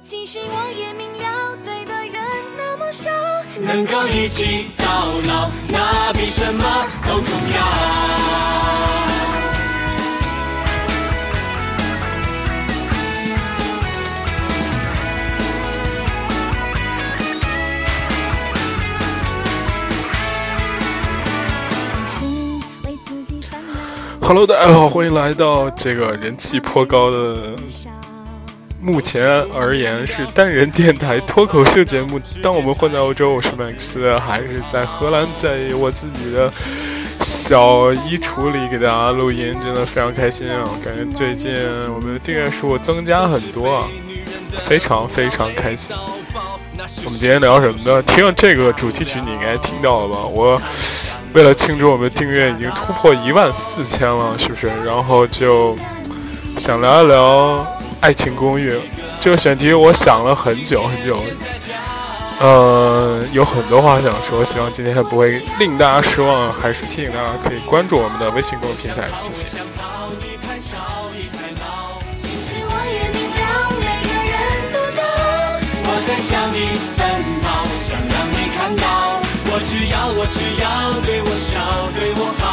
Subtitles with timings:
[0.00, 2.14] 其实我也明了，对的人
[2.56, 3.10] 那么少，
[3.60, 4.84] 能够一起到
[5.26, 7.58] 老，那比什么都重要。
[21.90, 22.24] 总是
[22.86, 23.80] 为自己烦恼。
[24.26, 27.56] Hello，大家好，欢迎来到这个人气颇高的，
[28.88, 29.22] 目前
[29.54, 32.18] 而言是单人电台脱口秀节目。
[32.42, 36.50] 当我们混在欧洲，我是 Max，还是在荷兰，在我自己的
[37.20, 40.66] 小衣橱里给大家录音，真的非常开心啊！
[40.82, 41.54] 感觉最近
[41.94, 43.88] 我们的订阅数增加很多啊，
[44.64, 45.94] 非常非常开心。
[47.04, 48.02] 我们今天聊什么呢？
[48.04, 50.24] 听了这个主题曲，你应该听到了吧？
[50.24, 50.60] 我
[51.34, 54.68] 为了庆祝我们订阅已经突破一万四千了，是不是？
[54.82, 55.76] 然后就
[56.56, 57.66] 想聊一聊
[58.00, 58.72] 《爱情公寓》
[59.20, 61.22] 这个选题，我想了很久很久，
[62.40, 69.46] 呃，有很多话想说，希望今天不会令大家失望，还是提醒大家可以关注我们的微信公众平台，谢谢。
[79.60, 80.66] 只要我只要
[81.04, 81.60] 对我笑，
[81.92, 82.47] 对我好。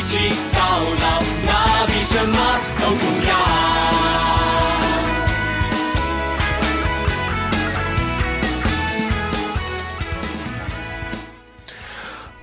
[0.00, 0.16] 一起
[0.54, 3.36] 到老，那比什么都重要。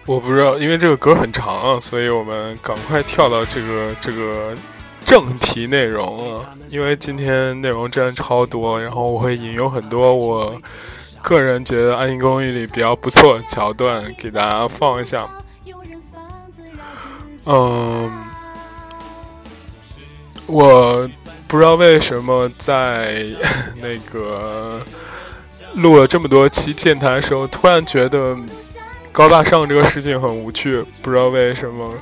[0.05, 4.55] 我不知道，因为这个歌很长啊，所以我们赶快跳到这个这个
[5.03, 6.45] 正题内容啊。
[6.69, 10.61] 因为今天内容真的超多，然后我会引用很多我
[11.23, 15.27] 个人觉得《爱情公寓》里比较不错的桥段给大家放一下。
[17.49, 18.11] 嗯，
[20.45, 21.09] 我
[21.47, 23.23] 不知道为什么在
[23.81, 24.81] 那个
[25.75, 28.37] 录了这么多期电台的时候，突然觉得
[29.13, 31.93] 高大上这个事情很无趣，不知道为什么，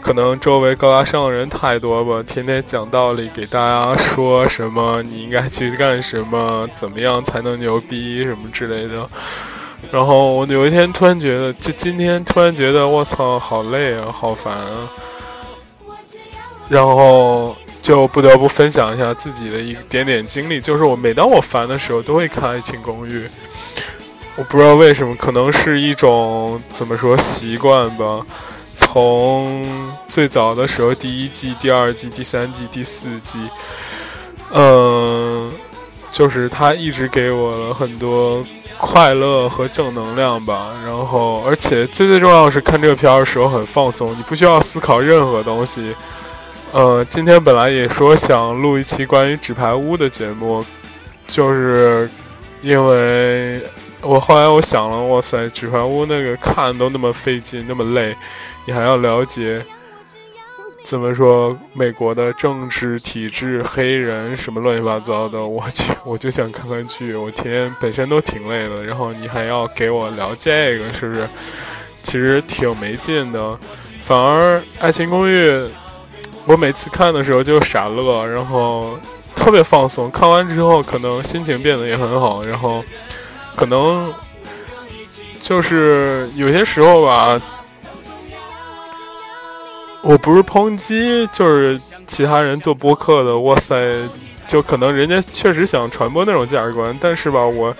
[0.00, 9.10] 可能周围高大上的人太多吧，天天讲道理，给大家说什么你应该去干什么，怎么样才能牛逼什么之类的。
[9.90, 14.88] 然后我有一天突然觉得，就今天突然觉得，我操，好累啊，好烦啊。
[16.68, 23.24] 然后就不得不分享一下自己的一点点经历，就是我每当我烦的时候，都会看《爱情公寓》。
[24.36, 28.24] 我不知道为什么，可能是一种怎么说习惯吧。
[28.74, 33.38] 从最早的时候，第一季、第二季、第三季、第四季，
[34.50, 35.52] 嗯，
[36.12, 38.44] 就是他一直给我了很多
[38.78, 40.72] 快乐和正能量吧。
[40.84, 45.96] 然后，而且最最重要的是，看这个片儿的时候很放松，你不需要思考任何东西。
[46.70, 50.64] 呃，今天本来也说想录一期关于纸牌屋的节目，
[51.26, 52.08] 就是
[52.60, 53.60] 因为
[54.00, 58.16] 我后来我想了，哇塞，纸牌屋那个看都那么费劲，那么累，
[58.64, 59.62] 你还要了解
[60.82, 71.28] 怎么说美国的政治体制、黑人什么乱七八糟的，我去，我就想看看剧，我天天本身都挺累的，然后你还要给我聊这个，是不是？
[72.02, 73.56] 其实挺没劲的，
[74.02, 75.48] 反而《爱情公寓》。
[76.44, 78.98] 我每次看的时候就傻乐，然后
[79.36, 80.10] 特别放松。
[80.10, 82.84] 看完之后，可能心情变得也很好，然后
[83.54, 84.12] 可能
[85.38, 87.40] 就是有些时候吧，
[90.02, 93.74] 我不是抨击，就是其他人做播客的，哇塞，
[94.48, 97.74] 就可能人家确实想传播那种价值观，但是吧，我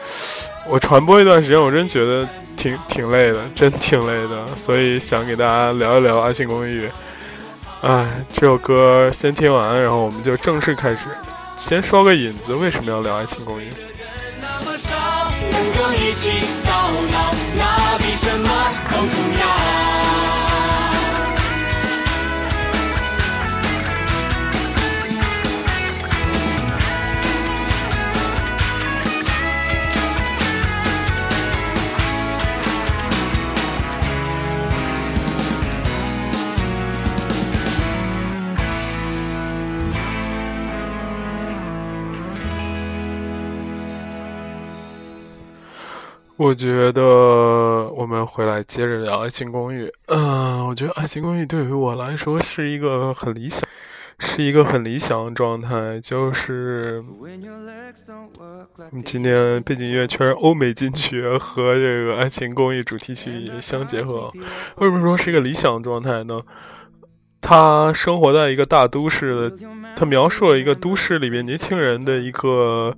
[0.68, 6.86] 我传播一段时间，我真觉得挺挺累的，真挺累的，所以想给大家聊一聊《爱情公寓》。
[7.80, 11.08] 哎，这首歌先听完，然后我们就正式开始。
[11.56, 13.64] 先说个引子，为什么要聊《爱情公寓》？
[15.50, 16.30] 能够一起
[16.64, 18.48] 到老，那比什么
[18.90, 19.81] 都重要。
[46.42, 47.02] 我觉得
[47.94, 49.84] 我们回来接着聊《爱情公寓》。
[50.06, 53.62] 嗯，我觉得《爱情公寓》对于我来说是一个很理想，
[54.18, 57.00] 是一个很理想的状态，就是
[59.04, 64.32] 今天背景音乐全是欧美金曲和这个《爱情公寓》主题曲相结合。
[64.78, 66.40] 为什么说是一个理想状态呢？
[67.40, 69.56] 他生活在一个大都市的，
[69.94, 72.96] 他描述了一个都市里面年轻人的一个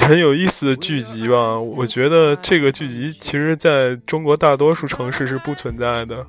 [0.00, 1.58] 很有意思的聚集吧。
[1.58, 6.26] 我觉得这个聚集其实在中国大多数城市是不存在的。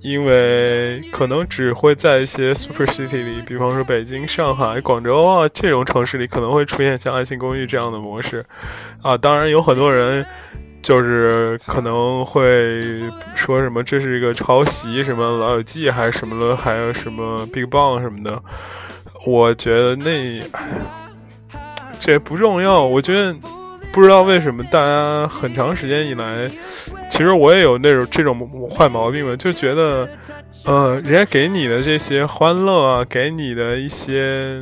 [0.00, 8.44] 因为可能只会在一些 super city 里，比方说北京、上海、广州啊这种城市里，可能会出现像《爱情公寓》这样的模式，
[9.00, 10.22] 啊，当然有很多人
[10.82, 13.00] 就是可能会
[13.34, 18.42] 说什么这是一个抄袭，什么《老友记》还是什么的，还有什么《Big Bang》什么的，
[19.24, 20.42] 我觉得那
[21.98, 23.34] 这不重要，我觉得。
[23.92, 26.50] 不知道为什么大家很长时间以来，
[27.08, 30.08] 其实我也有那种这种坏毛病吧，就觉得，
[30.64, 34.60] 呃，人家给你的这些欢乐啊，给你的一些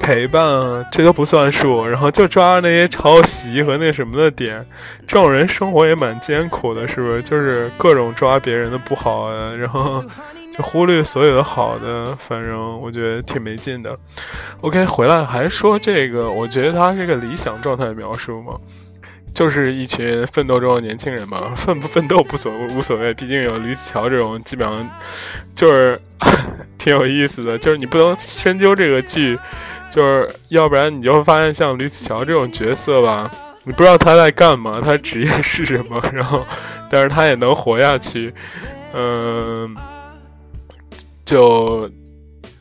[0.00, 4.64] 陪伴啊，这都不算数，然后就抓那些抄袭和那什么的点，
[5.06, 7.22] 这种人生活也蛮艰苦的，是不是？
[7.22, 10.02] 就是各种抓别人的不好啊，然后。
[10.56, 13.96] 就忽略所有的好的，反正我觉得挺没劲的。
[14.60, 18.54] OK，回来还说这个，我觉得他是个理想状态描述嘛，
[19.34, 24.88] 就是一群奋斗中的年轻人嘛，奋不奋斗不所无所谓，毕竟有吕子乔这种，基本上
[25.56, 26.00] 就是
[26.78, 27.58] 挺有意思的。
[27.58, 29.36] 就是你不能深究这个剧，
[29.90, 33.28] 就是要不然你就会发现像吕子乔这种角色吧，
[33.64, 36.46] 你不知道他在干嘛，他职业是什么，然后
[36.88, 38.32] 但是他也能活下去，
[38.94, 39.74] 嗯。
[41.24, 41.90] 就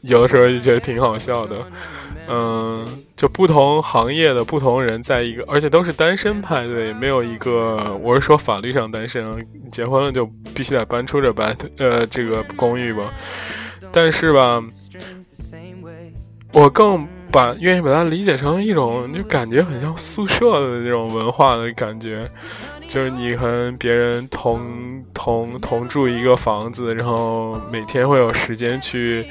[0.02, 1.56] 有的时候就觉得挺好笑的，
[2.30, 13.14] 嗯，就不同行业的不同人在一个，而且都是单身派对，没有一个我是说法律上单身，结婚了就必须得搬出这搬呃这个公寓吧。
[13.92, 14.64] 但是吧，
[16.52, 22.30] 我更把愿意把它理解成一种就感觉很像宿舍的那种文化的感觉。
[22.88, 29.26] 就是你和别人同同同住一个房子，然后每天会有时间去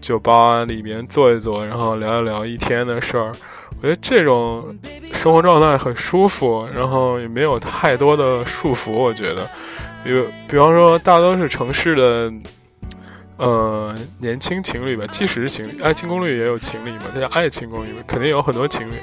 [0.00, 3.32] 酒吧里面坐一坐，然后聊一聊一天的事儿。
[3.78, 4.78] 我觉得这种
[5.12, 8.92] 生活状态很舒服，然后也没有太多的束缚。
[8.92, 9.48] 我觉得，
[10.04, 10.10] 比
[10.48, 12.32] 比方说大多数城市的
[13.38, 18.94] 呃年轻情侣吧，即使是情侣，爱情公寓也有情侣嘛，它叫爱情公寓，肯定有很多情侣，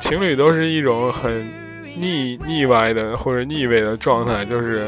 [0.00, 1.67] 情侣都是一种很。
[2.00, 4.86] 腻腻歪的或者腻味的状态，就是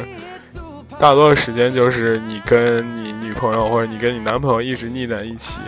[0.99, 5.61] 大多的时间就是你跟你女朋友或者你跟你男朋友一直腻在一起。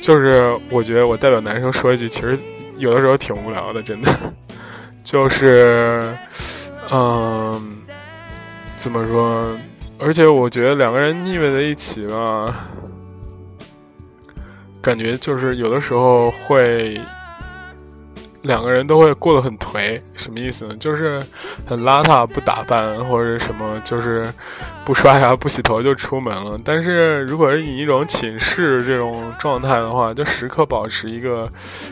[0.00, 2.38] 就是我觉得我代表男生说一句，其实
[2.76, 4.14] 有的时候挺无聊的，真的。
[5.02, 6.14] 就是，
[6.90, 7.60] 嗯，
[8.76, 9.56] 怎么说？
[9.98, 12.68] 而且我觉得两个人腻歪在一起吧，
[14.82, 17.00] 感觉就是有的时候会。
[18.48, 20.74] 两个人都会过得很颓，什么意思呢？
[20.80, 21.22] 就是
[21.66, 24.32] 很邋遢，不打扮或者什么，就是
[24.86, 26.56] 不刷牙、不洗头就出门了。
[26.64, 31.46] 但是如果是以一种寝室这种状态的话，就时刻保持一个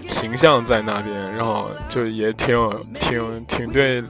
[0.08, 4.02] 形象在那边，然后就也挺有挺挺对，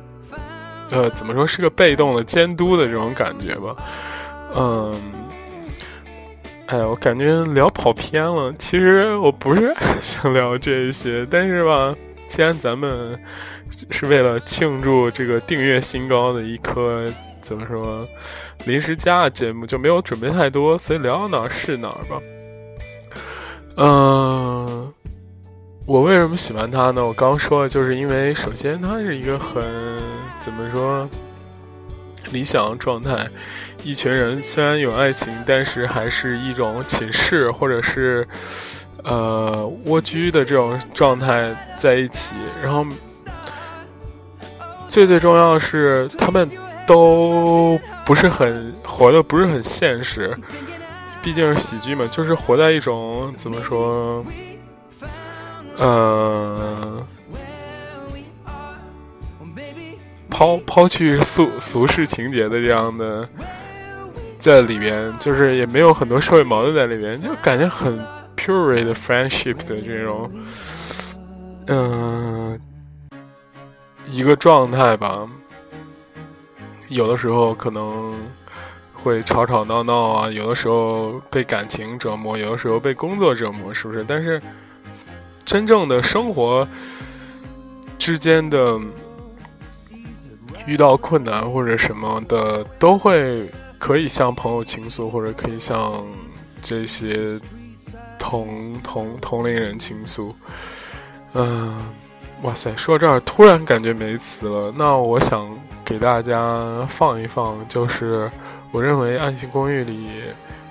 [0.91, 3.75] 呃，怎么说是个被动的监督的这种感觉吧。
[4.55, 4.95] 嗯，
[6.67, 8.55] 哎，我感觉聊跑偏了。
[8.57, 11.93] 其实我不是 想聊这些，但是吧。
[12.29, 13.19] 既然咱们
[13.91, 18.07] 是为了庆祝这个订阅新高的一颗怎么说
[18.65, 22.21] 临时加的节目，就没有准备太多，所以聊到哪儿是哪儿吧。
[23.77, 24.93] 嗯，
[25.87, 27.07] 我为什么喜欢他呢？
[27.07, 29.65] 我刚说，就是因为首先他是一个很
[30.41, 31.09] 怎么说
[32.33, 33.29] 理想状态，
[33.85, 38.27] 一群人虽然有爱情，但是还是一种寝室或者是。
[39.09, 42.85] 呃，蜗居的这种状态在一起，然后
[44.89, 46.51] 最最重要的是，他们
[46.85, 50.37] 都不是很活的，不是很现实。
[51.23, 54.25] 毕竟是喜剧嘛，就是活在一种怎么说，
[55.77, 57.07] 呃，
[60.29, 63.29] 抛抛去俗俗世情节的这样的
[64.37, 67.97] 在里边，就是也没有很多社会矛盾在里边，就感觉很。
[68.47, 70.31] Pure 的 friendship 的这种，
[71.67, 72.61] 嗯，
[74.05, 75.29] 一个状态吧。
[76.91, 78.15] 有的时候可能
[78.95, 84.05] 会吵吵闹闹啊，有的时候被感情折磨，有的时候被工作折磨，是不是？
[84.05, 84.41] 但是
[85.45, 86.69] 真正的生活
[87.99, 88.79] 之间的
[90.69, 96.05] 遇到困难或者什么的，都会可以向朋友倾诉，或者可以向。
[96.63, 97.39] 这些
[98.19, 100.35] 同同同龄人倾诉。
[101.35, 101.87] 嗯，
[102.43, 104.73] 哇塞，说到这儿突然感觉没词了。
[104.77, 105.49] 那我想
[105.85, 108.31] 给大家放一放，就是
[108.71, 110.23] 我认为《爱情公寓》里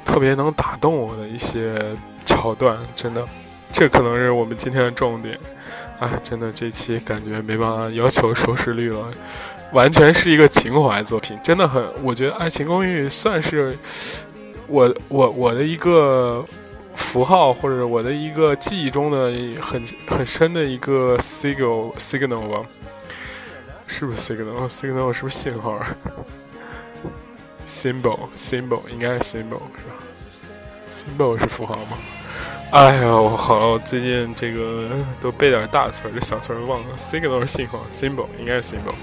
[0.03, 1.79] 特别能打动我的一些
[2.25, 3.25] 桥段，真的，
[3.71, 5.37] 这可能是我们今天的重点。
[5.99, 9.07] 哎，真的，这期感觉没办法要求收视率了，
[9.71, 13.77] 完全是一个情怀作品，真的很，我觉得《爱情公寓》算是
[14.67, 16.43] 我我我的一个
[16.95, 22.65] 符号，或者我的一个记忆中的很很深的一个 signal signal 吧，
[23.87, 25.79] 是不是 signal signal 是不是信号
[27.67, 29.95] ？symbol symbol 应该是 symbol 是吧
[30.91, 31.97] ？symbol 是符号吗？
[32.71, 34.89] 哎呀，我好，最近这个
[35.21, 36.97] 都背点大词儿，这小词儿忘了。
[36.97, 38.95] signal 是信号，symbol 应该是 symbol。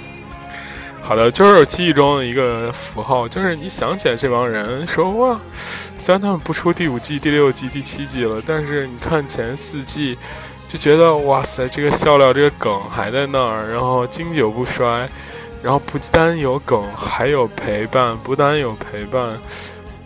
[1.05, 5.39] 好的，就是记忆中的一个符号，就是你想起来这帮人，说哇，
[5.99, 10.17] 虽然他们不出第五季、第六季、第七季了，但是你看前四季，
[10.69, 15.07] 就觉得哇塞，这个笑料、这个梗还在那儿，然后经久不衰，
[15.61, 19.37] 然后不单有梗，还有陪伴，不单有陪伴，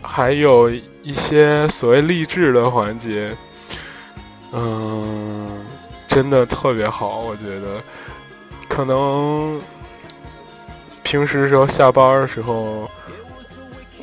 [0.02, 0.70] 还有
[1.02, 3.36] 一些所谓励志的环节。
[4.52, 5.46] 嗯，
[6.06, 7.80] 真的特别好，我觉得，
[8.66, 9.60] 可能
[11.06, 12.90] 平时时候下班的时候，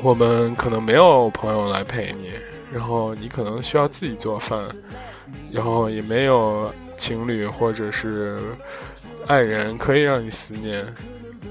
[0.02, 2.32] 我们可能没有朋友来陪你，
[2.72, 4.64] 然后你可能需要自己做饭，
[5.52, 8.40] 然后也没有情侣或者是
[9.28, 10.86] 爱人可以让你思念，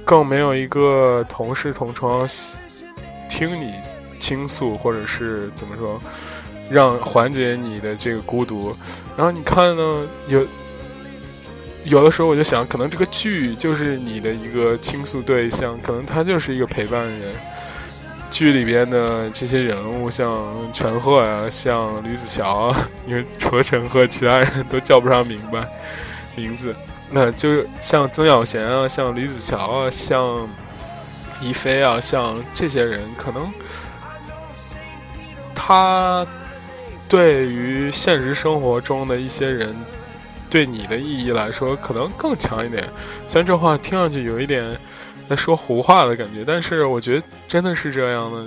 [0.07, 2.27] 更没有一个同事同窗
[3.29, 3.75] 听你
[4.19, 6.01] 倾诉，或者是怎么说。
[6.71, 8.75] 让缓解你的这个孤独，
[9.15, 10.47] 然后你看呢，有
[11.85, 17.21] 有的时候我就想，可能这个剧就是你的一个倾诉对象，可能他就是一个陪伴人。
[18.31, 25.69] 剧里边的这些人物，像陈赫呀，像吕子乔啊，因为除了陈赫，其他人都叫不上明白
[26.35, 26.75] 名字。
[27.11, 30.49] 那就像曾小贤啊，像吕子乔啊，像
[31.41, 33.53] 一菲啊，像这些人，可能
[35.55, 36.27] 他。
[37.09, 39.77] 对于现实生活中的一些人，
[40.53, 42.85] 对你的意义来说，可能更强一点。
[43.27, 44.79] 虽然这话听上去有一点
[45.27, 48.47] 在说胡话的感觉，但是我觉得真的是这样的。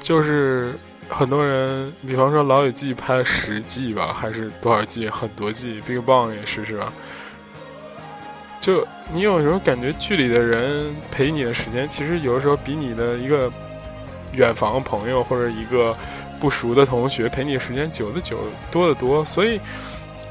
[0.00, 0.72] 就是
[1.06, 5.06] 很多人，比方说《老友记》拍了十季吧，还是多少季？
[5.10, 6.90] 很多季，《Big Bang》也是，是吧？
[8.58, 13.52] 就你有时候感觉剧里的人陪你的时间，其实有的时候比你的一个
[14.32, 15.94] 远房朋友或者一个。
[16.38, 18.36] 不熟的同学陪你时间久的久
[18.70, 19.58] 多的多，所以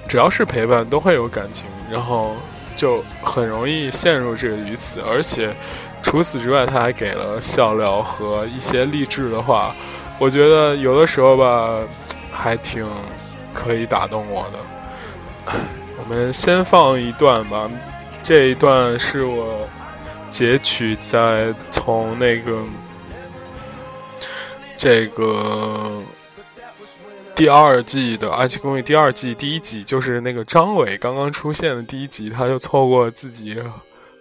[0.08, 2.36] 只要是陪伴都会有感情，然后
[2.76, 5.02] 就很容易陷入这个于此。
[5.02, 5.54] 而且
[6.02, 9.76] 除此之外，他还给了笑料和一些励志的话，
[10.20, 11.80] 我觉得有的时候吧，
[12.32, 12.88] 还挺
[13.54, 15.54] 可以打动我的。
[15.98, 17.70] 我们先放一段吧，
[18.22, 19.68] 这一段是我
[20.30, 22.52] 截取在从那个。
[24.78, 26.04] 这个
[27.36, 33.62] 第二季的《爱情公寓》第二季第一集，就是那个张伟刚刚出现的第一集，他就错过自己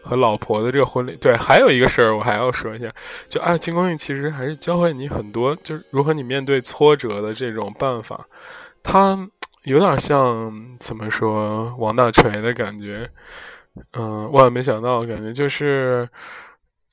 [0.02, 1.16] 和老婆的这个婚礼。
[1.18, 2.92] 对，还有一个事儿我还要说一下，
[3.28, 8.26] 就《爱情公寓》其实还是教会你很多，就是如何你面对挫折的这种办法。
[8.82, 9.16] 它
[9.62, 13.08] 有点像怎么说王大锤的感觉，
[13.92, 16.08] 嗯，万万没想到，感觉就是。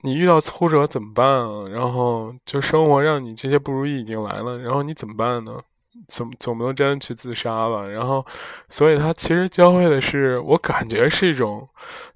[0.04, 1.70] 你遇到挫折怎么办啊？
[1.72, 5.60] 然后就生活让你这些不如意已经来了，然后你怎么办呢？
[6.08, 7.86] 总总不能真去自杀吧？
[7.86, 8.26] 然后，
[8.70, 11.68] 所以他其实教会的是，我感觉是一种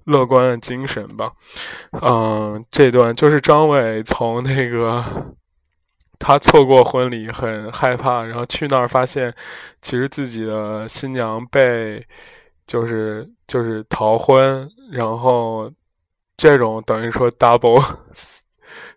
[0.04, 1.32] 乐观的精神吧。
[2.02, 5.04] 嗯，这段就是张伟从那个
[6.18, 9.34] 他错过婚礼很害怕，然后去那儿发现，
[9.82, 12.04] 其实自己的新娘被
[12.66, 15.70] 就是就是逃婚，然后。
[16.38, 17.82] 这种等于说 double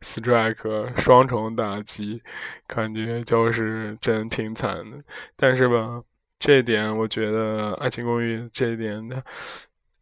[0.02, 2.22] strike 双重打击，
[2.68, 5.04] 感觉就是真挺惨的。
[5.36, 6.04] 但是吧，
[6.38, 9.24] 这点我觉得《爱情公寓》这一点的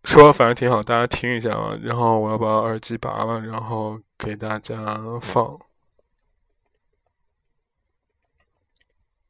[0.04, 1.78] 说反正挺好，大家听一下啊。
[1.82, 5.60] 然后我要把耳机拔了，然后给大家放，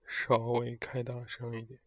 [0.05, 1.79] 稍微开大声一点。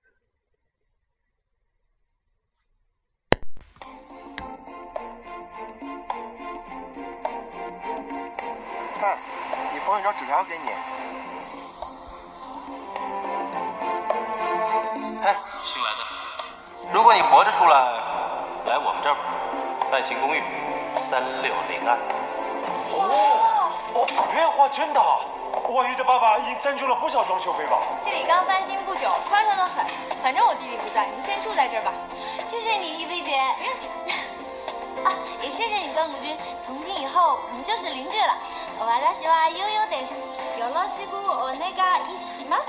[9.00, 9.16] 看，
[9.72, 10.68] 你朋友张纸条给你。
[15.22, 16.04] 嘿，新来的。
[16.92, 17.78] 如果你活着出来，
[18.66, 19.20] 来我们这儿吧，
[19.90, 20.42] 爱情公寓
[20.94, 21.96] 三六零二。
[22.92, 25.00] 哦，哦，变化，真的。
[25.62, 27.78] 国语的爸爸已经赞助了不少装修费吧？
[28.04, 29.86] 这里刚翻新不久，宽敞的很。
[30.22, 31.90] 反正我弟弟不在，你们先住在这儿吧。
[32.44, 33.40] 谢谢你，一菲姐。
[33.56, 33.88] 不用谢。
[35.03, 36.37] 啊， 也谢谢你，段谷君。
[36.63, 38.37] 从今以后，我们就是邻居了。
[38.79, 40.13] 私は悠悠です。
[40.59, 41.71] よろしくお願
[42.11, 42.67] いします。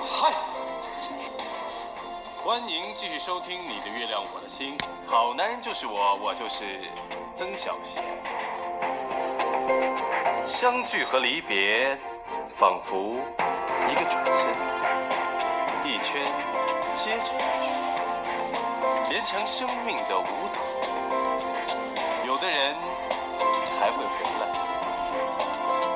[0.00, 0.32] 嗨，
[2.44, 6.80] 欢迎继续收听《你的月亮我的心》，好男人就是我，我就是
[7.34, 8.04] 曾小贤。
[10.44, 11.98] 相聚和离别，
[12.48, 13.16] 仿佛
[13.90, 14.50] 一个转身，
[15.84, 16.24] 一圈
[16.94, 17.72] 接着一圈，
[19.10, 20.60] 连成生命的舞蹈。
[22.43, 22.75] 有的人
[23.79, 24.43] 还会回来，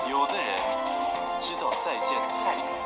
[0.10, 0.48] 有的人
[1.42, 2.77] 知道再见太难。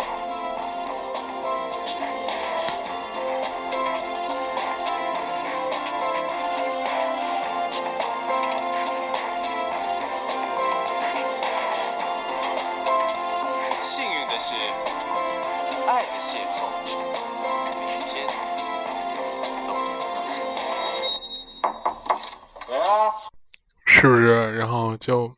[24.01, 24.58] 是不是？
[24.58, 25.31] 然后就，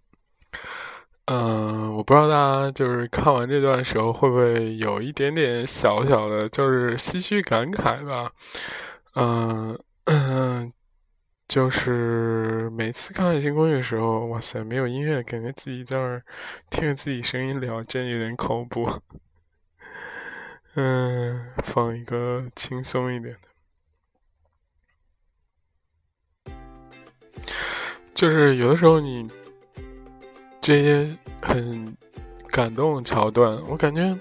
[1.26, 8.32] 嗯、我不知道大家就是看完这段时候会不会有一点点小小的，就是唏嘘感慨吧。
[9.16, 9.78] 嗯、
[11.46, 16.24] 就是每次看《爱情公寓》的时候，哇塞，没有音乐，感觉自己在那儿
[16.70, 18.90] 听着自己声音聊，真有点恐怖。
[20.76, 23.40] 嗯，放一个轻松一点的。
[28.14, 29.30] 就是有的时候你
[30.62, 31.08] 这些
[31.42, 31.96] 很
[32.50, 34.16] 感动桥段，我感觉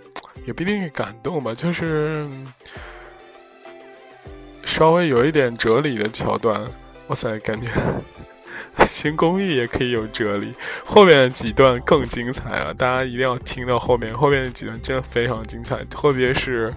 [0.45, 2.29] 也不一定是感动吧，就是
[4.65, 6.61] 稍微有一点哲理的桥段，
[7.09, 7.69] 哇塞，感觉
[8.77, 10.55] 《爱情公寓》也可以有哲理。
[10.85, 12.73] 后面几段更精彩啊！
[12.73, 16.73] 大家一定要听到后面，后面的几段真的非常精彩，特别是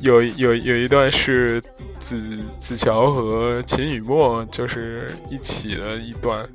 [0.00, 1.62] 有有有一段是
[1.98, 2.20] 子
[2.58, 6.48] 子乔和秦雨墨就是一起的一段，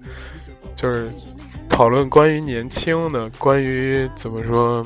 [0.76, 1.12] 就是
[1.68, 4.86] 讨论关于年轻的，关于怎么说，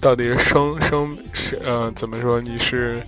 [0.00, 3.02] 到底是生生是呃怎么说你是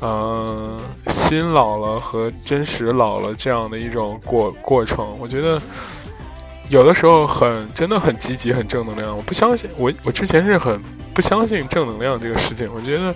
[0.00, 5.60] 呃心老了和真实老了这样的一种过过程，我觉得。
[6.68, 9.16] 有的时候很真的很积极，很正能量。
[9.16, 10.82] 我不相信，我我之前是很
[11.14, 12.68] 不相信正能量这个事情。
[12.74, 13.14] 我觉得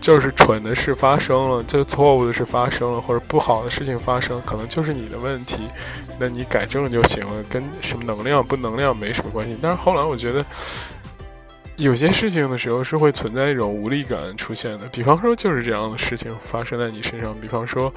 [0.00, 5.68] 就是蠢的事发生了，就错误的事发生了，或者不好的事情发生，可能就是你的问题，
[6.20, 9.56] 那你改正就行了，跟什么能量不能量没什么关系。
[9.60, 10.44] 但是后来我觉得，
[11.76, 14.86] 有些事情的时候是会存在一种无力感出现的。
[14.92, 17.92] 比方说，就是这样的事情发生在你身上，比方说。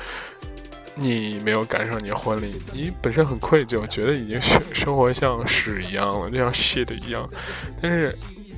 [0.99, 7.27] 你没有赶上你婚礼，你本身很愧疚，觉得已经生 生活像屎一样了，就像 shit 一样。
[7.81, 8.13] 但是，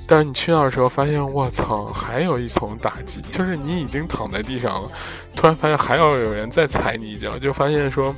[0.07, 4.91] 当你去那的时候，发现我操，还有一层打击，就是你已经躺在地上了，
[5.35, 8.15] 突然发现还要有人再踩你一脚，就发现说，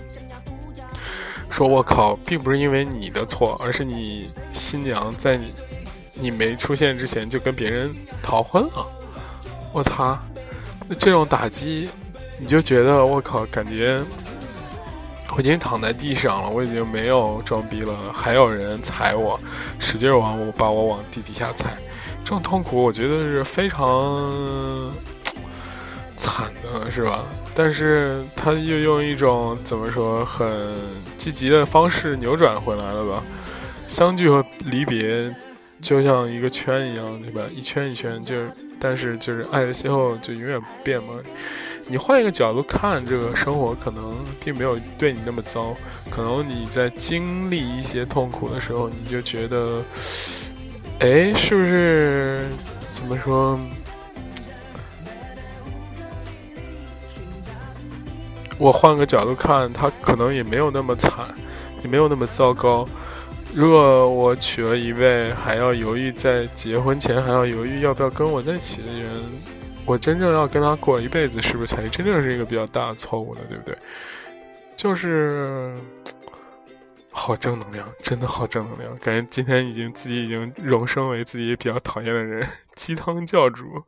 [1.50, 5.52] 说我靠，并不是因为你的错，而是你新娘在你
[6.16, 8.88] 你没出现之前就跟别人逃婚了。
[9.72, 10.18] 我操，
[10.88, 11.90] 那这种打击。
[12.43, 14.03] 你就觉得我靠，感觉
[15.34, 19.39] 我已经躺在地上了，我已经没有装逼了，还有人踩我，
[19.79, 21.77] 使劲往我把我往地底下踩，
[22.21, 24.91] 这种痛苦我觉得是非常
[26.17, 27.23] 惨的，是吧？
[27.56, 30.51] 但是他又用一种怎么说很
[31.17, 33.23] 积极的方式扭转回来了吧？
[33.88, 35.34] 相聚和离别
[35.82, 37.41] 就像一个圈一样，对吧？
[37.56, 38.51] 一圈一圈，就是
[38.82, 41.13] 但是就是爱的邂逅就永远不变嘛。
[41.88, 45.76] 你换一个角度看，这个生活可能并没有对你那么糟。
[46.10, 49.84] 可能你在经历一些痛苦的时候，你就觉得，
[51.00, 52.48] 哎，是不是
[52.89, 53.60] 怎么说？
[58.58, 61.12] 我换个角度看，他可能也没有那么惨，
[61.84, 62.88] 也没有那么糟糕。
[63.54, 69.22] 如果我娶了一位还要犹豫在结婚前还要犹豫要不要跟我在一起的人。
[69.86, 73.41] 我真正要跟他过一辈子，是不是才真正是一个比较大的错误呢？
[73.50, 73.78] 对不对？
[74.76, 75.78] 就是
[77.12, 83.84] 好正能量，真的好正能量，感觉今天已经自己已经荣升为自己比较讨厌的人，鸡汤教主。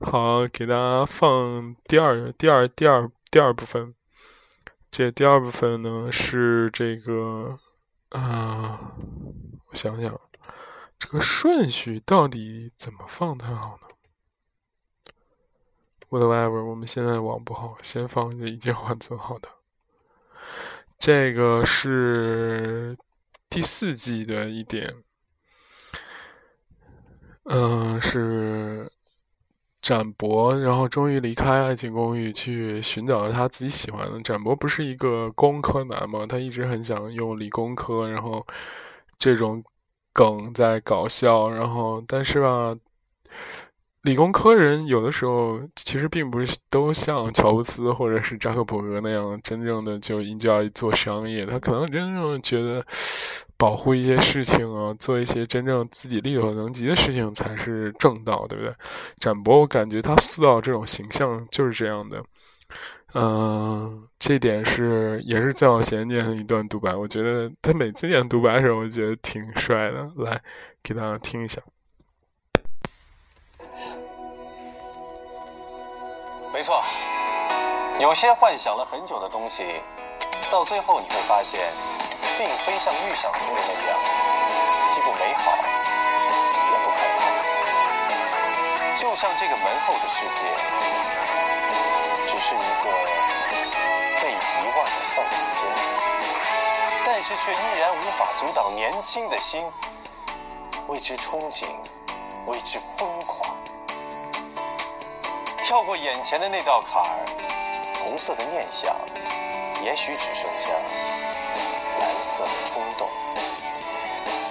[0.00, 3.94] 好，给大家放第二、第二、第二、第二部分。
[4.90, 7.58] 这第二部分呢是这个
[8.10, 8.92] 啊，
[9.70, 10.20] 我想想，
[10.98, 13.88] 这个顺序到底怎么放才好呢
[16.14, 19.48] ？Whatever，我们现在网不好，先放着已经缓存好的。
[20.96, 22.96] 这个是
[23.50, 24.94] 第四季的一点，
[27.50, 28.92] 嗯，是
[29.82, 34.22] 展博，然后终于离开爱情公寓，去寻找他自己喜欢的。
[34.22, 38.46] 展博不是一个工科男嘛，他一直很想用理工科，然后
[39.18, 39.64] 这种
[40.12, 42.76] 梗在搞笑，然后但是吧。
[44.04, 52.84] 理工科人有的时候其实并不是都像乔布斯或者是扎克伯格那样真正的就就要做商业，他可能真正觉得
[53.56, 58.74] 保护一些事情啊，做一些真正自己力所能及的事情才是正道，对不对？
[59.18, 62.22] 展博，我感觉他塑造这种形象就是这样的，
[63.14, 70.38] 嗯，这点是也是最好贤念的一段独白，我觉得他每次念独白的时候，我觉得挺帅的，来
[70.82, 71.62] 给大家听一下。
[76.54, 76.80] 没错，
[77.98, 79.82] 有些幻想了很久的东西，
[80.52, 81.72] 到最后你会发现，
[82.38, 83.98] 并非像预想中的那样，
[84.92, 85.50] 既不美好，
[86.70, 87.26] 也不可怕。
[88.94, 90.44] 就像这个门后的世界，
[92.28, 92.90] 只是一个
[94.22, 94.36] 被遗
[94.76, 95.66] 忘的橡皮针，
[97.04, 99.68] 但是却依然无法阻挡年轻的心
[100.86, 101.66] 为之憧憬，
[102.46, 103.53] 为之疯狂。
[105.66, 107.24] 跳过眼前的那道坎儿，
[108.04, 108.94] 红色的念想，
[109.82, 110.72] 也许只剩下
[112.00, 113.08] 蓝色的冲动。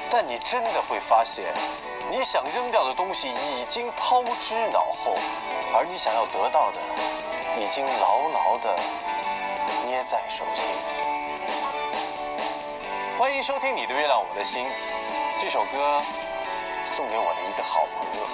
[0.10, 1.46] 但你真的会发现，
[2.10, 5.14] 你想扔掉的东西已经抛之脑后，
[5.76, 6.80] 而你想要得到的，
[7.62, 8.76] 已经牢牢的
[9.86, 10.66] 捏在手心。
[13.20, 14.66] 欢迎收听《你的月亮我的心》，
[15.40, 16.02] 这首歌
[16.94, 18.28] 送给我的一个好朋友。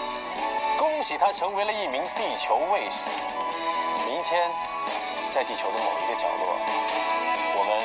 [0.78, 3.06] 恭喜他成为了一名地球卫士。
[4.06, 4.52] 明天，
[5.34, 6.60] 在地球的某一个角落，
[7.56, 7.80] 我们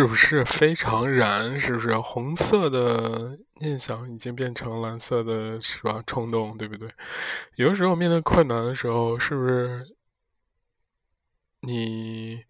[0.00, 1.60] 是不是非常燃？
[1.60, 6.02] 是不是红色的念想已经变成蓝色的，是吧？
[6.06, 6.90] 冲动，对不对？
[7.56, 9.84] 有的时候面对困难的时候，是不是
[11.60, 12.42] 你？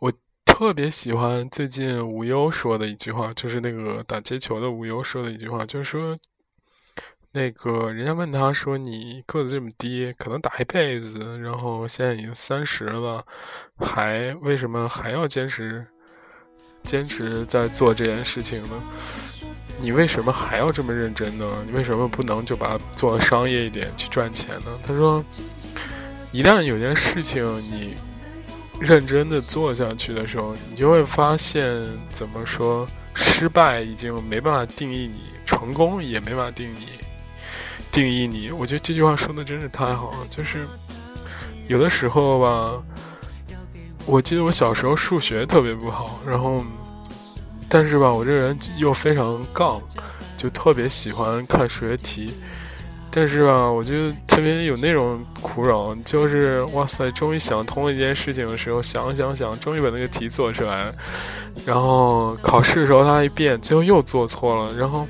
[0.00, 0.10] 我
[0.46, 6.16] 特别喜欢最近无忧说的一句话，就是那个打街球的无忧说的一句话，就是说，
[7.32, 13.26] 那个人家问他说：“你个子这么低，可能打一辈子，然后现在已经三十了，
[13.76, 15.86] 还为什么还要坚持？”
[16.88, 18.82] 坚持在做这件事情呢？
[19.78, 21.44] 你为什么还要这么认真呢？
[21.66, 24.78] 你为什么不能就把它做商业一点去赚钱呢？
[24.82, 25.22] 他说，
[26.32, 27.94] 一旦有件事情你
[28.80, 31.62] 认真的做下去的时候，你就会发现，
[32.10, 36.86] 怎么说，失败已经没办法定义你，成功也没办法定义
[37.92, 38.50] 定义你。
[38.50, 40.66] 我觉得这句话说的真是太好了，就是
[41.66, 42.82] 有的时候吧。
[44.10, 46.64] 我记得我小时候数学特别不好，然后，
[47.68, 49.78] 但是吧，我这人又非常杠，
[50.34, 52.32] 就特别喜欢看数学题。
[53.10, 60.94] 但是吧，我就特别有那种苦恼，就是哇塞，终于想通了一件事情的时候，想想想，终于把那个题做出来了。
[61.66, 64.72] 然后考试的时候他一变，最后又做错了。
[64.74, 65.06] 然后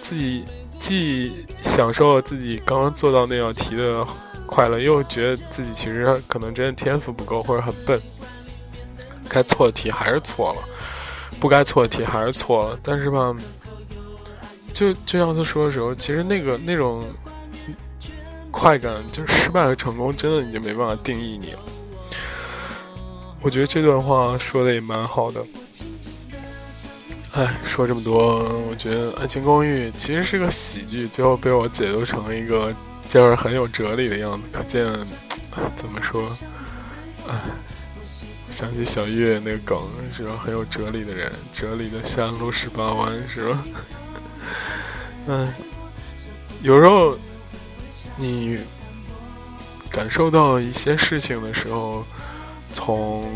[0.00, 0.44] 自己
[0.78, 4.06] 既享受了自己刚刚做到那道题的
[4.46, 8.00] 快乐，又觉得自己其实可能真的天赋不够，或者很笨。
[9.30, 10.62] 该错的题还是错了，
[11.38, 12.78] 不该错的题还是错了。
[12.82, 13.32] 但是吧，
[14.74, 17.04] 就就像他说的时候，其实那个那种
[18.50, 21.60] 快感，就是失败和成功，真的已经没办法定义你了。
[23.40, 25.40] 我觉得这段话说的也蛮好的。
[27.32, 32.74] 哎，说这么多，我觉得《爱情公寓》其实是个喜剧，最后被我解读成一个
[33.08, 34.48] 就是很有哲理的样子。
[34.52, 34.84] 可见，
[35.76, 36.36] 怎么说？
[37.28, 37.40] 哎。
[38.50, 39.78] 想起小岳那个梗
[40.12, 40.36] 是吧？
[40.36, 43.64] 很有哲理的人，哲理的山路十八弯是吧？
[45.28, 45.54] 嗯，
[46.60, 47.16] 有时候
[48.16, 48.58] 你
[49.88, 52.04] 感受到一些事情的时候，
[52.72, 53.30] 从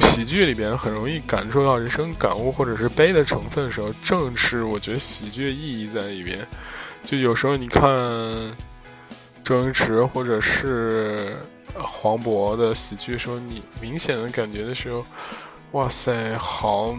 [0.00, 6.46] 喜剧里边很容易感受到人生感悟或者是悲的成分的时候，正是我觉得喜剧的意义在里边。
[7.04, 7.82] 就有时候你看
[9.44, 11.36] 周星驰或者是。
[11.78, 15.04] 黄渤的喜剧时候，你明显的感觉的时候，
[15.72, 16.96] 哇塞，好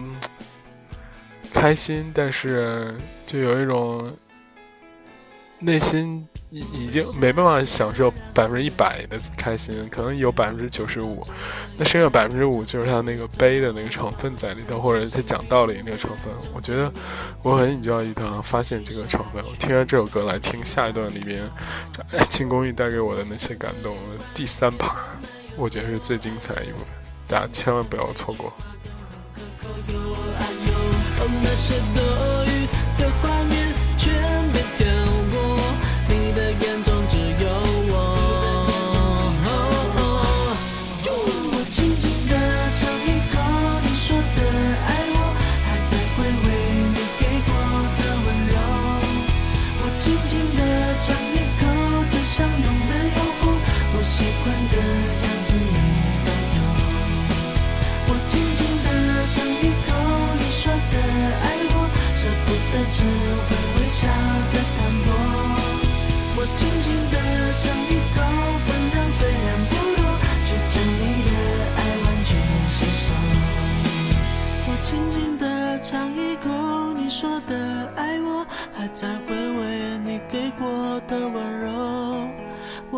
[1.52, 2.94] 开心，但是
[3.26, 4.10] 就有一种
[5.58, 11.22] 内心已已经没办法享受百分之一百的开心，可能有百分之九十五，
[11.76, 16.32] 那剩下百分之五就是他那个悲的那个成分在里头，或者他讲道理那个成分。
[16.54, 16.90] 我觉得
[17.42, 19.44] 我很引教于他发现这个成分。
[19.44, 21.42] 我听完这首歌来听下一段里面，
[22.12, 23.94] 爱情公寓带给我的那些感动，
[24.34, 24.96] 第三趴，
[25.56, 26.86] 我觉得是最精彩的一部分，
[27.28, 28.52] 大家千万不要错过。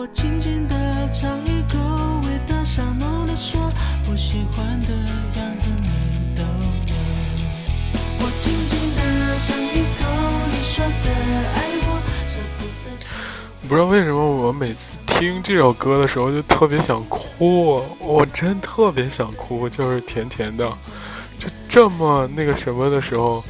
[0.00, 0.74] 我轻轻地
[1.12, 1.76] 尝一口，
[2.26, 3.60] 味道香浓的说，
[4.10, 4.94] 我喜欢的
[5.36, 6.96] 样子你都有。
[8.18, 9.02] 我轻轻地
[9.44, 10.08] 尝一口
[10.50, 11.10] 你说的
[11.52, 13.68] 爱我，舍不得。
[13.68, 20.66] 不知道为什么，我每次听这首歌的时候就特别想哭，我真特别想哭，就是甜甜的，
[21.38, 23.44] 就这么那个什么的时候，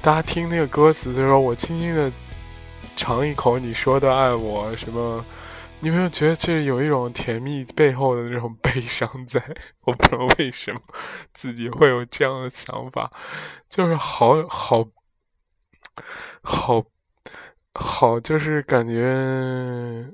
[0.00, 2.10] 大家听那个歌词的时候，我轻轻的
[2.96, 5.24] 尝一口你说的爱我，什么，
[5.80, 9.42] 你有没有觉得这有一种甜蜜背后的那种悲伤在？
[9.84, 10.80] 我不知道为什么
[11.34, 13.10] 自己会有这样的想法，
[13.68, 14.86] 就是好好
[16.42, 16.84] 好。
[17.74, 20.06] 好，就是感觉，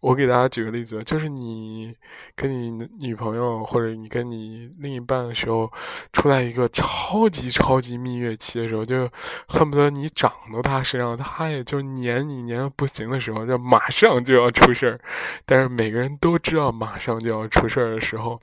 [0.00, 1.96] 我给大家举个例子，就是你
[2.40, 5.70] 跟你女朋友或者你跟你另一半的时候，
[6.10, 9.06] 出来一个超级超级蜜月期的时候，就
[9.46, 14.98] 恨不得你长到他身上，他也就黏你黏的不行的时候，就马上就要出事儿。
[15.44, 18.40] 但是每个人都知道马上就要出事儿的时候。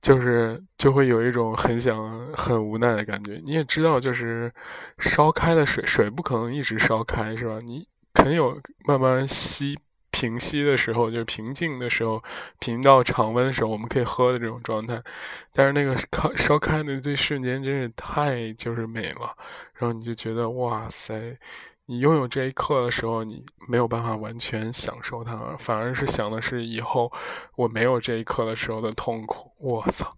[0.00, 3.32] 就是就会有一种很想很无奈的感觉。
[3.44, 4.50] 你也知道，就是
[4.98, 7.58] 烧开的水，水不可能一直烧开，是吧？
[7.66, 9.76] 你肯定有慢慢吸
[10.18, 12.20] 平息的时候，就是平静的时候，
[12.58, 15.00] 平到常温的时候，我们可以喝的这种状态。
[15.52, 19.36] 但是那个烧烧开的这瞬间，真是太就是美了。
[19.74, 21.38] 然后你就觉得哇塞。
[21.90, 27.10] 你拥有这一刻的时候，你没有办法完全享受它，反而是想的是以后
[27.56, 29.52] 我没有这一刻的时候的痛苦。
[29.56, 30.10] 我操，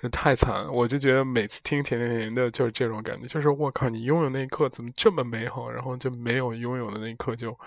[0.00, 0.70] 这太惨了！
[0.70, 7.58] 我就觉得每次听甜甜甜的，就是这种感觉，就是我靠，你拥有那一刻怎么这么美好，然后就没有拥有的那一刻就，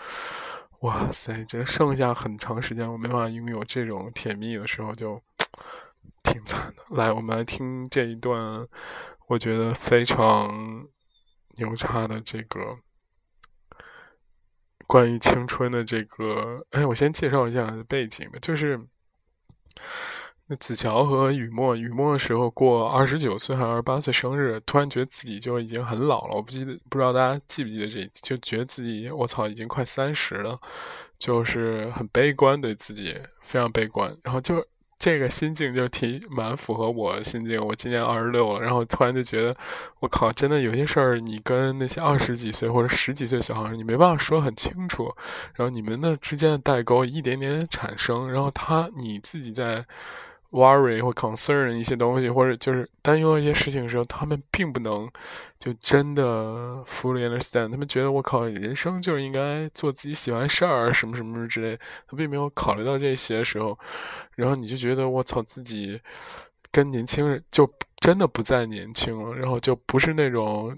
[0.82, 5.22] 哇塞，这剩下很长时间我没办法拥有这种甜蜜的时候，就
[6.24, 6.84] 挺惨的。
[6.96, 8.68] 来，我们来听这一段，
[9.28, 10.88] 我觉得非常
[11.58, 12.80] 牛叉的这个。
[14.88, 18.40] 关于青春的这个，哎，我先介绍一下背景吧。
[18.42, 18.78] 就是
[20.58, 26.36] 子乔和雨墨，雨墨的时候过二十九岁还是二十八岁生日，突然觉得自己就已经很老了。
[26.36, 30.60] 我不记得，不知道大家记不记得这，就觉得自己我操，已经快三十了，
[31.18, 34.16] 就是很悲观，对自己非常悲观。
[34.24, 34.66] 然后就。
[35.04, 37.60] 这个心境就挺蛮符合我心境。
[37.60, 39.58] 我今年二十六了，然后突然就觉得，
[40.00, 45.12] 我靠，真的有些事儿，你跟那些二十几岁或者十几岁小孩，你没办法说很清楚。
[45.56, 49.84] 然后你们的之间的代沟一点点产生，然后他你自己在。
[50.52, 55.10] Worry 或 concern 一些东西，或者就是担忧一些事情的时候，他们并不能
[55.58, 57.72] 就真的 fully understand。
[57.72, 61.78] 他们觉得我靠，人生就是应该做自己喜欢事儿，什么什么之类。
[62.08, 63.80] 他并没有考虑到这些时候，
[64.36, 66.02] 然后你就觉得我操，自己
[66.70, 67.70] 跟年轻人就
[68.02, 70.76] 真的不再年轻了，然后就不是那种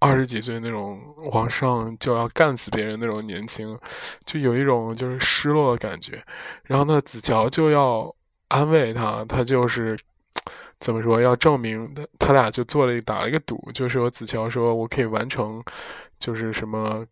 [0.00, 0.98] 二十几岁那种
[1.32, 3.78] 往上就要干死别人那种年轻，
[4.24, 6.24] 就有一种就是失落的感觉。
[6.64, 8.10] 然后呢，子乔就要。
[8.52, 9.98] 安慰他，他就是
[10.78, 11.18] 怎么说？
[11.20, 15.62] 要证明他，他俩就做了一打了一个赌，就是说子乔说我可以完成，
[16.18, 17.06] 就是什么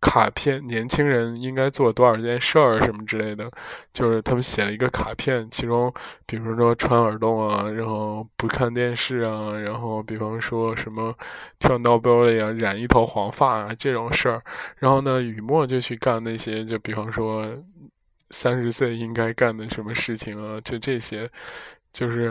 [0.00, 3.50] 卡片，年轻人应该做多少件事儿什么之类的，
[3.92, 5.92] 就是他们写了一个卡片，其中
[6.26, 11.12] 比如说穿耳洞啊，然后不看电视啊，然后比方说什么
[11.58, 14.40] 跳闹 belly 啊，染一头黄发啊这种事儿，
[14.78, 17.44] 然后呢，雨墨就去干那些，就比方说。
[18.34, 20.60] 三十岁应该干的什么事情啊？
[20.62, 21.30] 就这些，
[21.92, 22.28] 就是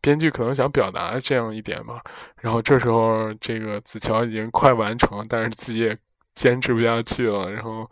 [0.00, 2.00] 编剧可能想表达这样一点嘛。
[2.40, 5.98] 然后这时候，这个子乔已经快完成了，但是自己也
[6.34, 7.88] 坚持不下去了，然后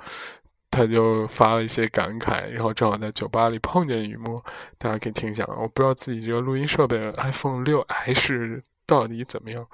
[0.71, 4.43] 他就发了一些感慨，然后正好在酒吧里碰见雨墨，
[4.79, 5.45] 大家可以听一下。
[5.47, 9.67] 我不知道自己这个录音设备 iPhone 六 S 到底怎么样，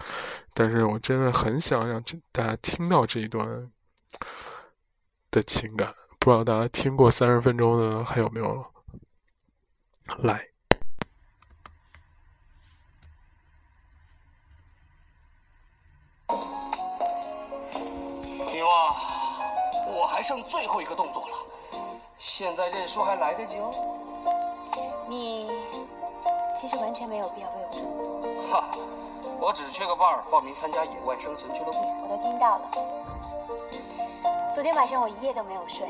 [0.53, 3.71] 但是我真的很想让大家听到这一段
[5.31, 5.95] 的情感。
[6.27, 8.65] 不知道大家听过三十分钟的还有没有了？
[10.25, 10.45] 来。
[18.53, 18.67] 女娲，
[19.87, 21.37] 我还剩最后一个动作了，
[22.19, 23.73] 现在认输还来得及哦。
[25.09, 25.49] 你
[26.59, 28.65] 其实完全没有必要为我这么做，哈，
[29.39, 31.79] 我只是缺个伴儿，报名参加野外生存俱乐部。
[32.03, 33.06] 我都听到了。
[34.57, 35.87] 昨天晚上我一夜都没有睡，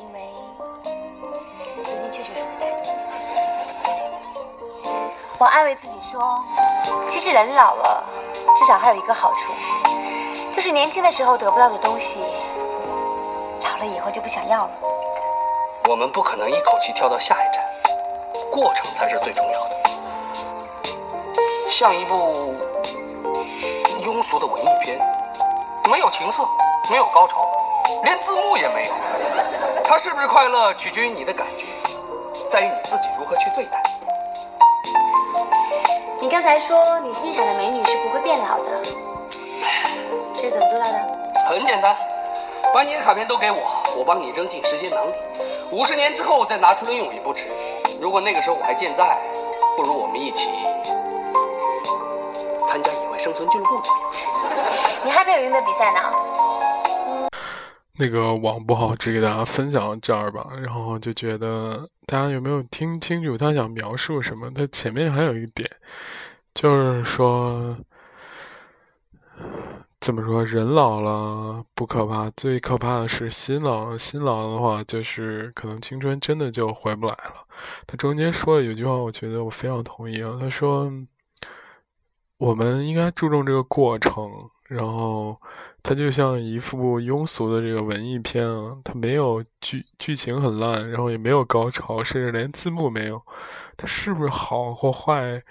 [0.00, 0.32] 因为
[1.76, 2.82] 我最近确实睡得太多。
[5.36, 6.42] 我安慰自己说，
[7.10, 8.02] 其实人老了，
[8.56, 9.52] 至少还有一个好处，
[10.50, 12.24] 就是年轻的时候得不到的东西，
[13.60, 14.70] 老了以后就不想要了。
[15.90, 17.62] 我们不可能一口气跳到下一站，
[18.50, 19.76] 过程才是最重要的。
[21.68, 22.54] 像一部
[24.00, 24.98] 庸俗的文艺片，
[25.84, 26.42] 没有情色，
[26.88, 27.46] 没有高潮，
[28.04, 28.92] 连字幕也没有。
[29.84, 31.66] 它是不是快乐，取决于你的感觉，
[32.48, 33.82] 在于你自己如何去对待。
[36.20, 38.82] 你刚才说你欣赏的美女是不会变老的，
[40.36, 40.98] 这是怎么做到的？
[41.48, 41.96] 很简单，
[42.74, 43.58] 把你的卡片都给我，
[43.96, 45.12] 我帮你扔进时间囊里。
[45.70, 47.46] 五十年之后再拿出来用也不迟。
[48.00, 49.16] 如果那个时候我还健在，
[49.76, 50.50] 不如我们一起
[52.66, 54.10] 参加野外生存俱乐部怎么样？
[55.04, 56.00] 你还没有赢得比赛呢。
[57.98, 60.46] 那个网不好，只给大家分享到这儿吧。
[60.62, 64.50] 然后就觉得大家有没有听清楚他想描述什么？
[64.52, 65.68] 他前面还有一点，
[66.54, 67.76] 就是说，
[70.00, 70.44] 怎么说？
[70.44, 73.98] 人老了不可怕，最可怕的是心老了。
[73.98, 77.44] 心老的话，就是可能青春真的就回不来了。
[77.86, 80.38] 他中间说了有句话，我觉得我非常同意啊。
[80.40, 80.88] 他说，
[82.38, 84.48] 我们应该注重这个过程。
[84.68, 85.40] 然后，
[85.88, 93.22] 它就像一部庸俗的这个文艺片啊，它没有剧剧情很烂，然后也没有高潮，甚至连字幕没有。
[93.74, 95.42] 它是不是好或坏，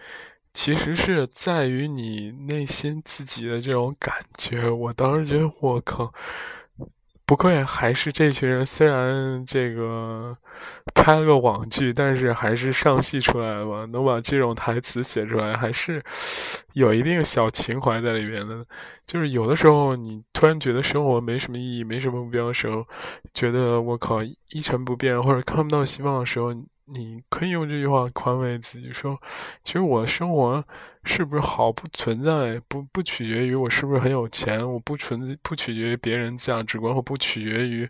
[0.53, 4.69] 其实是在于你内心自己的这种感觉。
[4.69, 6.13] 我当时觉得，我靠，
[7.27, 10.35] 不愧还是这群人，虽然这个
[10.95, 13.85] 拍了个网剧，但是还是上戏出来了吧？
[13.91, 16.01] 能把这种台词写出来，还是
[16.73, 18.65] 有一定小情怀在里面的。
[19.05, 22.85] 就是有的时候，你突然觉得生活没什么意义、没什么目标的时候，
[23.33, 26.53] 觉得我靠一成不变或者看不到希望的时候，
[26.89, 29.21] 你可以用这句话宽慰自己说：
[29.61, 30.63] 其实我生活
[31.03, 37.89] 是不是好不存在，不不取决于我是不是很有钱，我不存不取决于别人价值观，或不取决于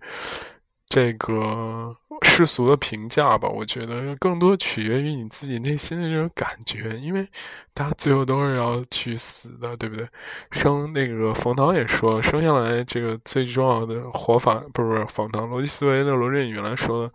[0.88, 3.48] 这个世俗的评价吧。
[3.48, 7.28] 我觉得更多取决于你自己内心的这种感觉，因为
[7.76, 10.08] 大家最后都是要去死的，对不对？
[10.50, 17.14] 生那个冯唐也说，生下来这个最重要的活法，不是不是冯唐，逻辑思维的罗振宇原来说的，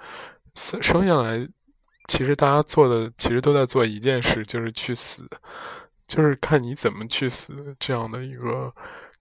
[0.55, 1.45] 生生下来。
[2.09, 5.27] 其实大家做的其实都在做一件事，就是去死，
[6.07, 8.73] 就是看你怎么去死这样的一个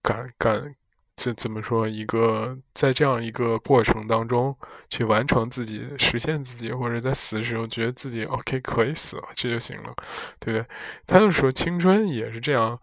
[0.02, 0.76] 感感，
[1.16, 4.56] 怎怎么说一个在这样一个过程当中
[4.90, 9.94] 去完成自己实现自己，或者在死的时候觉得自己 OK 可以死了，这就行了，
[10.40, 10.66] 对不对？
[11.06, 12.78] 他就说青春也是这样，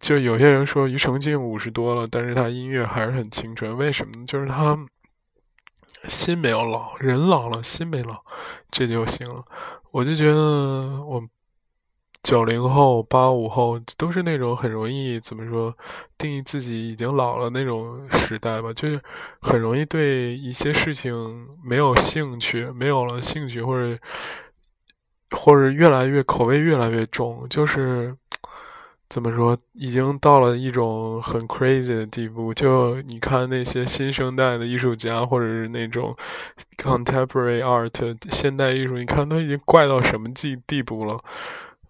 [0.00, 4.24] 就有些人说庾澄庆五十多了，但是他音乐还是很青春，为什么呢？
[4.26, 4.76] 就是他。
[6.08, 8.22] 心没有老，人老了，心没老，
[8.70, 9.44] 这就行了。
[9.92, 11.22] 我就觉得我
[12.22, 15.76] 九零后、八五后都是那种很容易怎么说
[16.18, 19.00] 定义自己已经老了那种时代吧，就是
[19.40, 23.98] 很容易对一些事情没有兴趣，没有了兴趣，或者
[25.30, 28.16] 或者越来越口味越来越重，就是。
[29.10, 29.58] 怎么说？
[29.72, 32.54] 已经到了一种很 crazy 的地步。
[32.54, 36.16] 就你看那些新生代的艺术家，或者是那种
[36.78, 41.18] contemporary art 现代艺术，你看都已经怪到什么地地步了。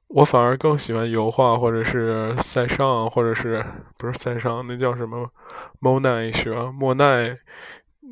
[0.09, 3.63] 我反而更喜欢油画，或者是塞尚，或者是
[3.99, 4.67] 不是塞尚？
[4.67, 5.31] 那叫什么？
[5.79, 6.73] 莫奈是吧？
[6.73, 7.37] 莫奈。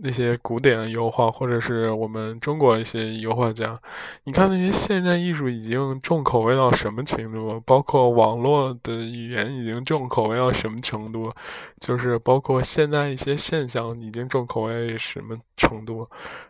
[0.01, 3.80] 那些古典油画，或者是我们中国一些油画家，
[4.24, 7.61] 你看那些现代艺术已经重口味到什么程度？
[7.66, 11.32] 包括网络的语言已经重口味到什么程度？
[11.80, 16.09] 就是包括现在一些现象已经重口味什么程度？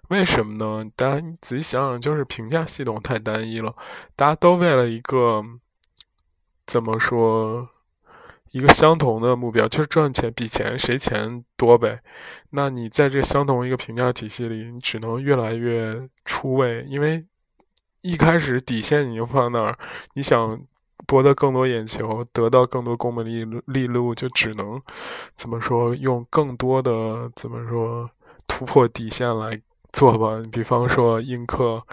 [0.09, 0.91] 为什么呢？
[0.97, 3.75] 大家仔细想想，就是评价系统太单一了，
[4.17, 5.43] 大家都为了一个
[6.67, 7.69] 怎么说？
[8.53, 12.01] 一个相同的目标，就是赚钱，比钱谁钱多呗。
[12.51, 17.27] 那你在这相同一个评价体系里，你只能越来越出位，因为
[18.03, 19.79] 一开始底线你就放那儿，
[20.15, 20.61] 你想
[21.07, 24.81] 博得更多眼球，得到更多功名利利禄，就只能
[25.35, 28.11] 怎么说，用更多的怎么说
[28.47, 29.61] 突破底线来
[29.93, 30.43] 做吧。
[30.51, 31.85] 比方说映客。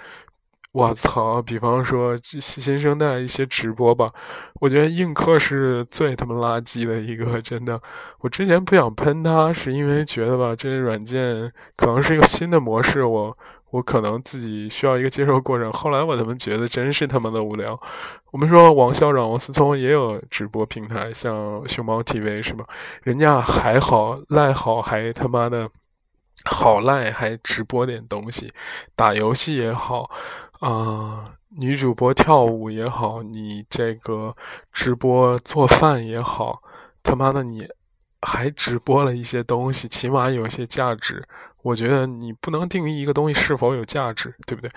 [0.76, 1.42] 我操！
[1.42, 4.12] 比方说新生代一些直播吧，
[4.60, 7.82] 我觉得映客是最他妈垃圾的一个，真的。
[8.20, 13.38] 我之前不想喷它，是因为觉得吧，这些软件可能是一个新的模式，我
[13.70, 15.72] 我可能自己需要一个接受过程。
[15.72, 17.80] 后来我他妈觉得真是他妈的无聊。
[18.34, 22.66] 我们说王校长王思聪也有直播平台，像熊猫 TV 是吧？
[23.02, 25.70] 人家还好赖好，还他妈的
[26.44, 28.52] 好赖，还直播点东西，
[28.94, 30.12] 打游戏也好。
[30.60, 34.36] 啊，女主播跳舞也好，你这个
[34.72, 36.62] 直播做饭也好，
[37.04, 37.68] 他妈的你
[38.22, 41.28] 还直播了一些东西，起码有些价值。
[41.62, 44.70] 我觉得你不能定义一个东西是否有价值，对不对？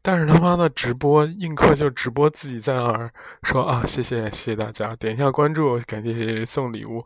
[0.00, 3.10] 但是他妈的直播映客就直播自己在那儿
[3.42, 7.04] 说啊，谢谢谢谢大家，点一下关注，感谢送礼物，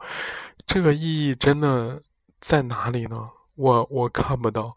[0.66, 2.02] 这个意义真的
[2.38, 3.24] 在哪里呢？
[3.56, 4.76] 我我看不到。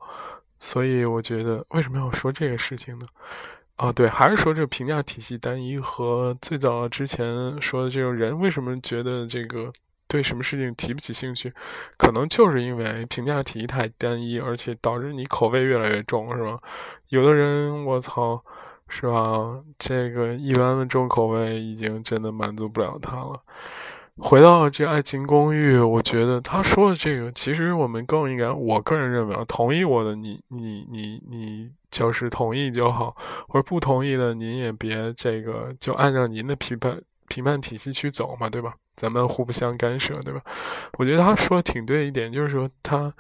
[0.64, 3.06] 所以我觉得，为什么要说这个事情呢？
[3.76, 9.74] 啊，对，还是说这个评价体系单一和最早之前说的这种人为什么觉得这个
[10.08, 11.52] 对什么事情提不起兴趣，
[11.98, 16.58] 可能就是因为评价体系太单一，而且导致你口味越来越重，是吧？
[17.10, 18.42] 有的人，我操，
[18.88, 19.60] 是吧？
[19.78, 23.38] 这个一般的重口味已经真的满足不了他了。
[24.20, 33.16] 回到这《爱情公寓》，我觉得他说的这个，其实我们更应该，我个人认为啊，同意我的，你你你你就是同意就好；
[33.48, 38.76] 或者不同意的，您也别这个，就按照您的评判评判体系去走嘛，对吧？
[38.96, 40.42] 咱们互不相干涉，对吧？
[41.00, 43.12] 我觉得他说的挺对一点，就是说他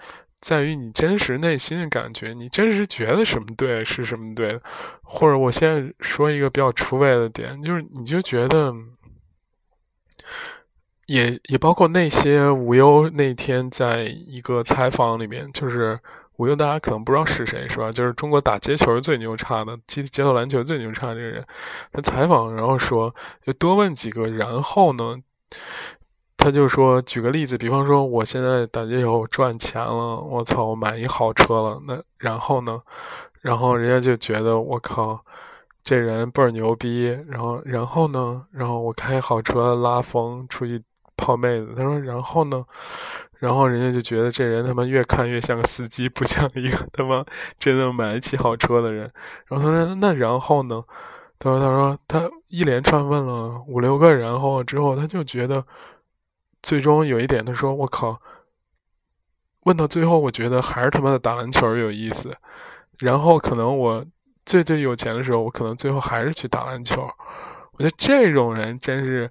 [0.41, 4.61] 在于你真实内心的感觉，你真实觉得什么对是什么对，
[5.01, 8.71] 或者我现在说一个比较出位的点，就是你就觉得。
[11.07, 15.99] 也也包括那些无忧那天在一个采访里面，就是
[16.37, 17.91] 无忧，大家可能不知道是谁，是吧？
[17.91, 21.45] 就是中国打街球最牛叉的，街街头篮球最牛叉这个人，
[21.91, 25.17] 他采访然后说，就多问几个，然后呢，
[26.37, 32.81] 他就说，举个例子，比方说我现在打街球赚钱了，我操，我买一好车了，那然后呢，
[33.41, 35.25] 然后人家就觉得我靠。
[35.85, 40.81] 这人倍儿牛逼，然后然后呢，然后我开好车拉风出去。
[41.15, 42.65] 泡妹子，他说，然后呢？
[43.39, 47.25] 然后人家就觉得这人他妈越看越像个司机，不像一个他妈
[47.59, 49.11] 真的买得起好车的人。
[49.47, 50.81] 然后他说，那然后呢？
[51.39, 55.65] 他说，他说他一连串问了五六个然后之后，他就觉得
[56.61, 58.17] 最终有一点，他说我靠，
[59.63, 62.33] 问到最后，我觉得还是他妈的打篮球有意思。
[62.99, 64.05] 然后可能我
[64.45, 67.01] 最最有钱的时候，我可能最后还是去打篮球。
[67.73, 69.29] 我觉得这种人真是。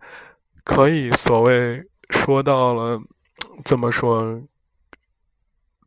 [0.64, 3.00] 可以所谓说到了，
[3.64, 4.40] 怎么说，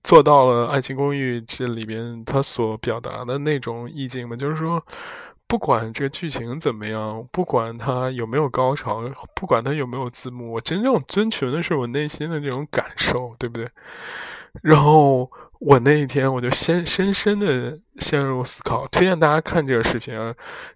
[0.03, 4.36] 做到了《爱情公寓》这里边他所表达的那种意境嘛？
[4.36, 4.86] 就是说，
[5.47, 9.03] 不管这个剧情怎么样，不管它有没有高潮，
[9.36, 13.67] 不管它有没有字幕，我真正遵循的是我内心的这种感受，对不对？
[14.61, 15.32] 然后。
[15.60, 20.14] 我那一天我就先深深的陷入思考，推荐大家看这个视频，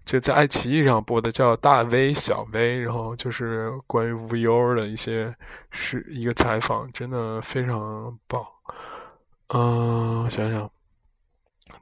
[0.04, 5.34] 就在爱奇艺上播的，叫《大 V 小 V》，然后就是关于无忧的一些
[5.70, 8.44] 是一个采访，真的非常棒。
[9.48, 10.70] 嗯，想想，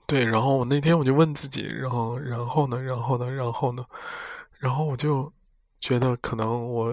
[0.06, 3.84] 对，然后我那天我就问自己，然后然后呢，然后呢，然后呢，
[4.58, 5.32] 然后我就
[5.80, 6.92] 觉得可能我。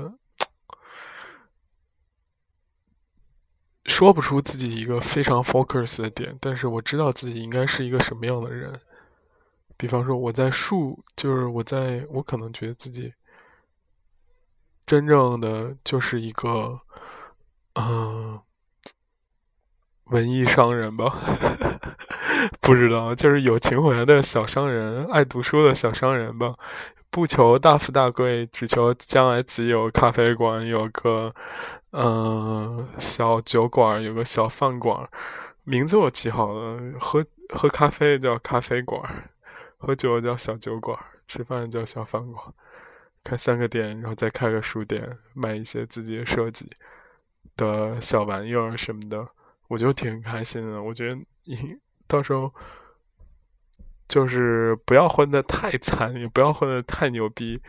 [3.96, 8.78] 说不出自己一个非常 focus 的点，但是我知道自己应该是一个什么样的人。
[9.78, 13.14] 比方说，我在树，就是我在我可能觉得自己
[14.86, 16.78] 真正的就是一个，
[17.76, 18.42] 嗯，
[20.08, 21.18] 文艺商人吧，
[22.60, 26.54] 不知道，就是有情怀的小商人，爱读书的小商人吧。
[27.16, 31.34] 不求大富大贵，只求将来自己有咖啡馆，有个
[31.92, 35.10] 嗯小酒馆，有个小饭馆。
[35.64, 39.32] 名字我起好了，喝喝咖啡叫咖啡馆，
[39.78, 42.54] 喝酒叫小酒馆，吃饭叫小饭馆。
[43.24, 46.66] 开三个店，然后再开个书店，卖一些自己的设计
[47.56, 49.26] 的小玩意儿什么的，
[49.70, 50.84] 我就挺开心的。
[50.84, 51.78] 我觉得你
[52.10, 52.54] 到时候。
[54.08, 57.60] 就是不要混得太惨，也不要混得太牛逼。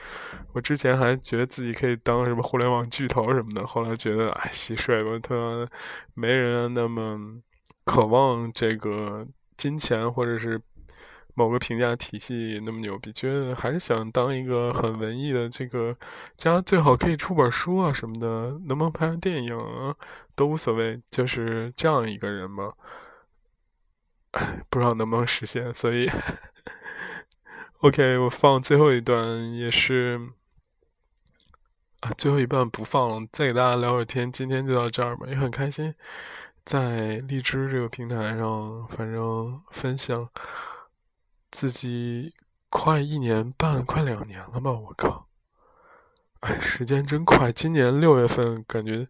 [0.52, 5.68] 我之前还觉得自己可以当什么互联网巨头什么的，后来觉得哎，洗睡吧，他
[6.14, 7.18] 没人那么
[7.84, 9.26] 渴望这个
[9.56, 10.60] 金钱或者是
[11.34, 15.96] 某个评价体系那么牛逼，觉得还是想当一个很文艺的这个，
[16.36, 19.94] 家最好可以出本书啊什么的，能不能拍成电影啊
[20.34, 22.72] 都无所谓，就是这样一个人嘛。
[24.68, 26.10] 不知道能不能实现，所以，
[27.80, 30.32] OK，我放最后一段也是
[32.00, 34.30] 啊，最后一段不放了，再给大家聊会天。
[34.30, 35.94] 今天就到这儿吧，也很开心，
[36.64, 40.28] 在荔枝这个平台上，反正分享
[41.50, 42.34] 自己
[42.68, 45.28] 快一年半，快两年了吧，我靠！
[46.40, 49.08] 哎，时间真快，今年六月份感觉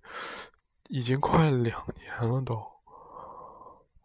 [0.89, 2.76] 已经快两年了都。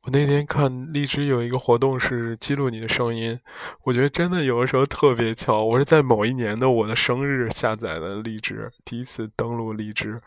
[0.03, 3.39] 我那天看荔枝有一个活动是记录你的声音，
[3.83, 5.63] 我觉得真的有的时候特别巧。
[5.63, 10.19] 我是在某一年的我的生日下载的荔枝，第一次登录荔枝。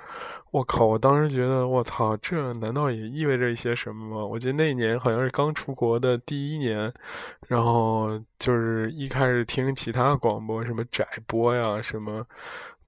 [0.52, 0.86] 我靠！
[0.86, 4.24] 我当时觉得，我操，这难道也意味着一些什么吗？
[4.24, 6.92] 我记得那一年好像是刚出国的第一年，
[7.48, 12.24] 然后就是一开始听其他广播，什么窄播呀，什么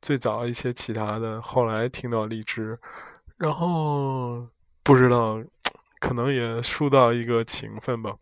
[0.00, 2.78] 最早一些其他的，后来听到荔枝，
[3.38, 4.46] 然后
[4.84, 5.42] 不知道。
[6.06, 8.14] 可能也输到一个情分吧，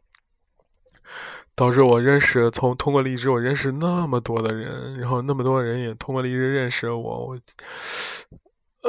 [1.55, 7.27] 导致我认识从通过荔枝，我认识那么多的人，然后那么多人也通过荔枝认识我。
[7.27, 7.39] 我，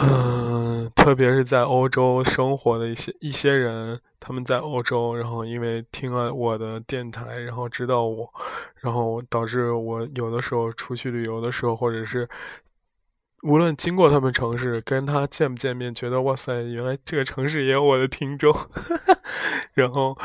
[0.02, 8.34] 嗯，特别是在欧洲生活的一些一些人，他们在欧洲，然后因为听了我的电台，然后知道我，
[8.76, 12.30] 然后导致我有的时候出去旅游的时候，或者是。
[13.46, 18.52] 无论经过他们城市，跟他见不见面，觉得哇塞，原来这个城市也有我的听众。
[19.76, 20.18] 然后，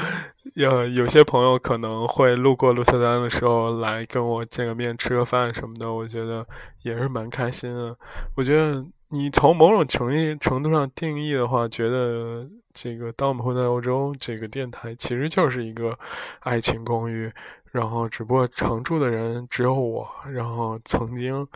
[0.55, 6.47] 有有些朋友可能会路过鹿特丹的时候来跟我见个面，吃个饭什么的，我觉得
[6.83, 7.95] 也是蛮开心的。
[8.37, 15.99] 我觉得你从某种程度程度上定义的话，觉得这个当我们混在欧洲这个电台其实就是一个
[16.39, 17.31] 爱情公寓，
[17.71, 21.47] 然后只不过常住的人只有我，然后曾经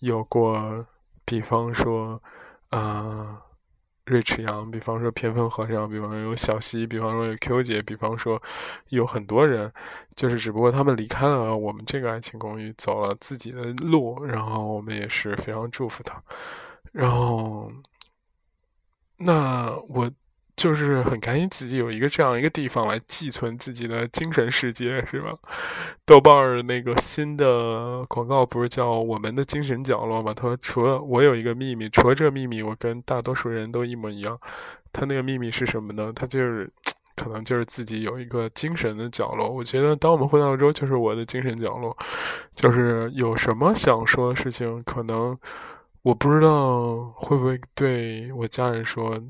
[0.00, 0.84] 有过。
[1.24, 2.22] 比方说，
[2.70, 3.40] 啊，
[4.06, 8.42] 瑞驰阳，比方说偏分和尚，比方说有小溪，比方说有 Q 姐，比方说
[8.88, 9.72] 有很多人，
[10.14, 16.22] 就是只不过他们离开了我们这个爱情公寓，走了自己的路，然后我们也是非常祝福他。
[16.92, 17.70] 然后，
[19.16, 20.10] 那我。
[20.56, 25.36] 就是很开心自己有一个这样一个地方来寄存自己的精神世界，是吧？
[26.04, 30.32] 豆瓣儿那个新的广告不是叫“我们的精神角落”吗？
[30.32, 34.38] 他说：“除了我有一个秘密，除了这个秘密，我跟大多数人都一模一样。
[34.92, 36.12] 他那个秘密是什么呢？
[36.14, 36.70] 他就是
[37.16, 39.48] 可能就是自己有一个精神的角落。
[39.50, 41.96] 我觉得，当我们回到澳洲，就是我的精神角落，
[42.54, 45.36] 就是有什么想说的事情，可能
[46.02, 49.20] 我不知道会不会对我家人说。”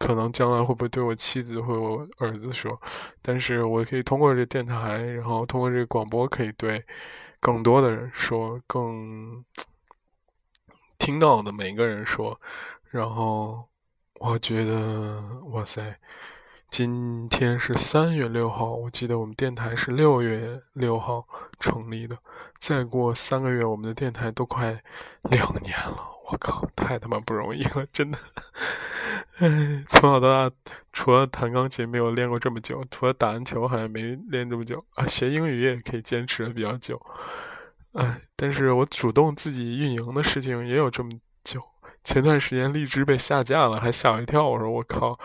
[0.00, 2.80] 可能将来会不会对我妻子或我儿子说？
[3.20, 6.82] 但是我可以通过这电台，然后通过这个广播，可以对
[7.38, 9.44] 更多的人说，更
[10.98, 12.40] 听到的每个人说。
[12.88, 13.68] 然后
[14.14, 16.00] 我觉得，哇塞，
[16.70, 21.28] 今天是三月六号，我记得我们电台是六月六号
[21.58, 22.16] 成立的。
[22.58, 24.82] 再过三个月，我们的电台都快
[25.24, 26.08] 两年了。
[26.30, 28.18] 我靠，太他妈不容易了，真的。
[29.88, 30.54] 从小到大，
[30.92, 35.06] 除了弹钢琴没有练过这么久，除了打篮球好像没练这么久啊。
[35.06, 37.00] 学英语也可以坚持的比较久，
[37.94, 41.10] 唉，但是我主动自己运营的事情也有这么
[41.42, 41.62] 久。
[42.04, 44.46] 前段时间荔枝被下架了，还吓我一跳。
[44.46, 45.18] 我说我靠，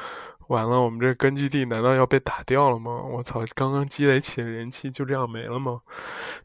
[0.47, 3.01] 完了，我们这根据地难道要被打掉了吗？
[3.01, 5.81] 我操，刚刚积累起的人气就这样没了吗？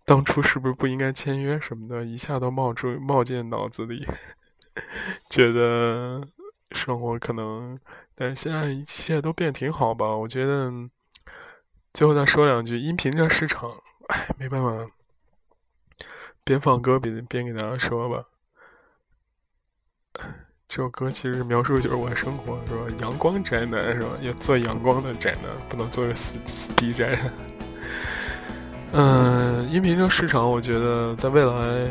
[0.05, 2.05] 当初是不是不应该签约什么的？
[2.05, 4.07] 一下都冒出冒进脑子里。
[5.29, 6.21] 觉得
[6.73, 7.79] 生活可能，
[8.15, 10.07] 但现在一切都变挺好吧？
[10.17, 10.73] 我觉得
[11.93, 13.71] 最后再说两句，音频这市场，
[14.09, 14.91] 哎，没办法，
[16.45, 18.25] 边放歌边边给大家说吧。
[20.69, 22.97] 这首歌其实描述的就是我的生活，是吧？
[23.01, 24.09] 阳光宅男是吧？
[24.23, 27.19] 要做阳光的宅男，不能做个死死逼宅。
[28.93, 31.91] 嗯，音频这市场，我觉得在未来。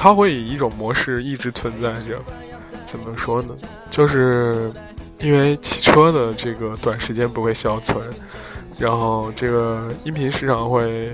[0.00, 2.22] 它会以一种模式一直存在着，
[2.88, 3.54] 怎么说呢？
[3.90, 4.72] 就是
[5.20, 7.98] 因为汽车的这个短时间不会消存，
[8.78, 11.12] 然后这个音频市场会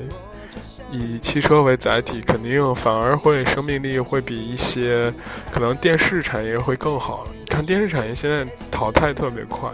[0.88, 5.12] 以汽车为载体，肯定反而会生命力会比一些
[5.50, 7.26] 可能电视产业会更好。
[7.40, 9.68] 你看电视产业现在淘汰特别快，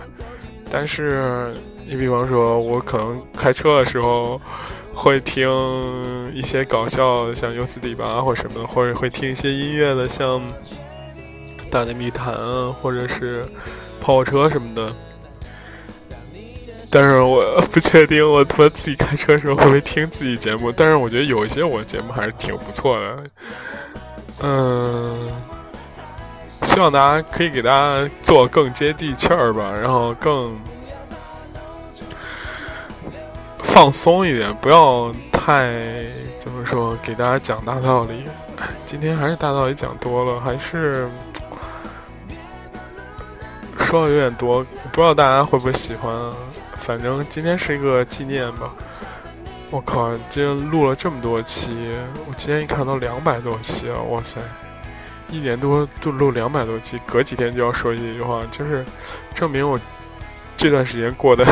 [0.71, 1.53] 但是
[1.87, 4.41] 你比方说，我可能开车的时候
[4.95, 5.51] 会听
[6.33, 10.41] 一些搞笑，像《优此迪吧》或什么的，或者会听一些音乐的，像
[11.71, 13.45] 《大内密谈》啊，或者是
[14.01, 14.93] 跑火车什么的。
[16.91, 23.25] 但是我 不确定我他妈自己开车的时候会不会听自己节目，但是我觉得有一些我节目还是挺不错的。
[24.43, 25.31] 嗯，
[26.65, 30.59] 希望大家可以给大家做更接地气儿吧，然后更
[33.63, 35.73] 放松一点，不要太
[36.37, 38.25] 怎么说，给大家讲大道理。
[38.85, 41.09] 今天还是大道理讲多了，还是
[43.91, 46.15] 说的有点多，不知道大家会不会喜欢。
[46.15, 46.33] 啊
[46.79, 48.73] 反正今天是一个纪念吧。
[49.71, 51.73] 我靠，今天录了这么多期，
[52.27, 54.41] 我今天一看都两百多期了，哇塞！
[55.29, 58.85] 一年多就录两百多期，隔几天就要说一句话，就是
[59.35, 59.79] 证明我
[60.57, 61.45] 这段时间过得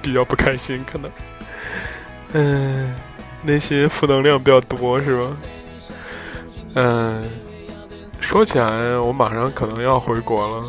[0.00, 1.10] 比较不开心，可能，
[2.32, 2.94] 嗯，
[3.42, 5.36] 内心负能量比较多，是吧？
[6.74, 7.28] 嗯，
[8.20, 10.64] 说起来，我马上可能要回国了。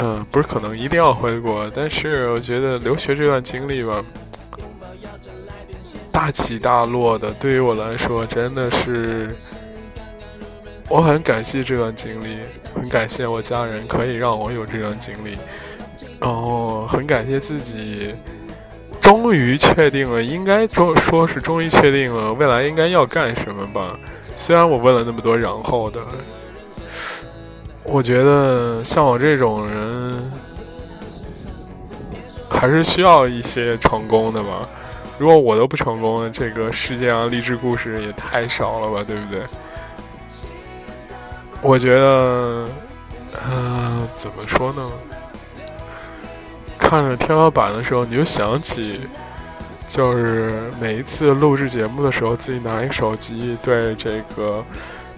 [0.00, 4.00] 嗯，不是可能一定要回国，但是我觉得留学这段经历吧，
[6.12, 9.34] 大起大落的，对于我来说真的是，
[10.88, 12.38] 我很感谢这段经历，
[12.76, 15.36] 很感谢我家人可以让我有这段经历，
[16.20, 18.14] 然后很感谢自己，
[19.00, 23.98] 终于确定了，应该说说是终于确定了未来应该要干什么吧，
[24.36, 26.00] 虽然我问了那么多然后的。
[27.90, 29.74] 我觉得像我这种人，
[32.58, 34.68] 还是需要一些成功的吧。
[35.16, 39.42] 如果我都不成功，这个世界上励志故事也太少了吧，对不对？
[41.60, 42.68] 我觉得，
[43.48, 44.82] 嗯，怎么说呢？
[46.78, 49.00] 看着天花板的时候，你就想起，
[49.86, 54.64] 就是每一次录制节目的时候，自己拿一个手机对这个。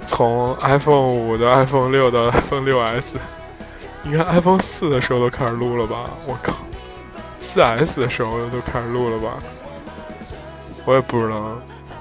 [0.03, 3.18] 从 iPhone 五到 iPhone 六到 iPhone 六 S，
[4.05, 6.09] 应该 iPhone 四的时候都开始录了吧？
[6.26, 6.55] 我靠，
[7.53, 9.34] 四 S 的时候都开始录了吧？
[10.84, 11.57] 我也不知道。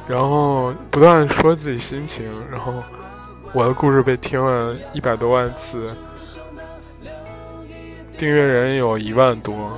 [0.08, 2.72] 然后不断说自己心情，然后
[3.52, 5.95] 我的故事被听了一百多万次，
[8.16, 9.76] 订阅人有一万多，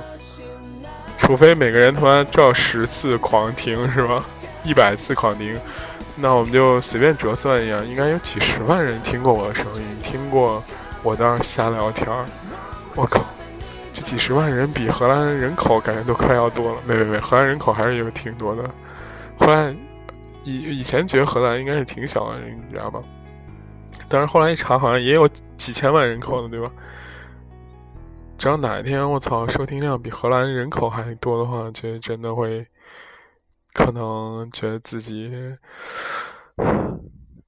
[1.16, 4.22] 除非每个人他妈照十次狂听是吧？
[4.64, 5.58] 一百次狂听。
[6.16, 10.62] 那我们就随便折算一下，应该有几十万人听过我的声音，听过
[11.02, 12.26] 我那儿瞎聊天儿。
[12.94, 13.24] 我靠，
[13.92, 16.80] 这几十万人比荷兰人口感觉都快要多了。
[16.86, 18.68] 没没没，荷兰人口还是有挺多的。
[19.38, 19.74] 后来
[20.44, 23.02] 以以前觉得荷兰应该是挺小的，你知道吗？
[24.08, 26.70] 但是后来一查，好像也有几千万人口的，对吧？
[28.38, 32.66] 只要哪一天我操收听量比荷兰人口还多的话，就真的会。
[33.74, 35.32] 可能觉得自己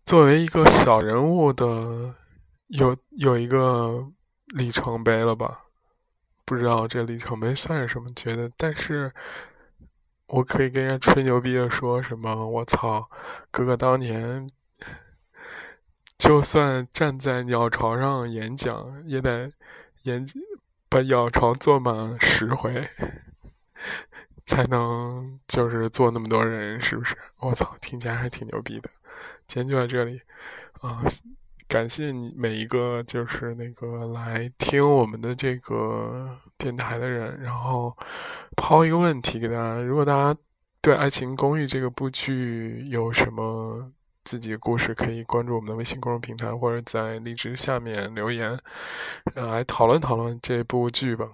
[0.07, 1.67] 作为一个小人物的
[2.69, 4.03] 有有一个
[4.57, 5.64] 里程碑了吧？
[6.45, 8.07] 不知道这里程碑算是什么？
[8.15, 9.13] 觉得，但是
[10.27, 12.47] 我可以跟人家吹牛逼的说什么？
[12.49, 13.09] 我操，
[13.51, 14.49] 哥哥当年
[16.19, 19.53] 就算站在鸟巢上演讲，也得
[20.03, 20.27] 演
[20.89, 22.89] 把鸟巢坐满十回。
[24.47, 27.17] 才能就是坐那么多人，是不是？
[27.39, 28.91] 我操，听起来还挺牛逼的。
[29.47, 30.21] 今天就在这里，
[30.83, 31.03] 啊，
[31.67, 37.41] 感谢你每一个就是那个来听我们的这个电台的人。
[37.43, 37.97] 然后
[38.57, 40.39] 抛一个问题给大家：如果大家
[40.81, 43.91] 对《爱情公寓》这个部剧有什么
[44.23, 48.59] 自己的故事，可以关注我们的微信公众平台，或者在荔枝下面留言，
[49.35, 51.29] 来讨论讨论这部剧吧。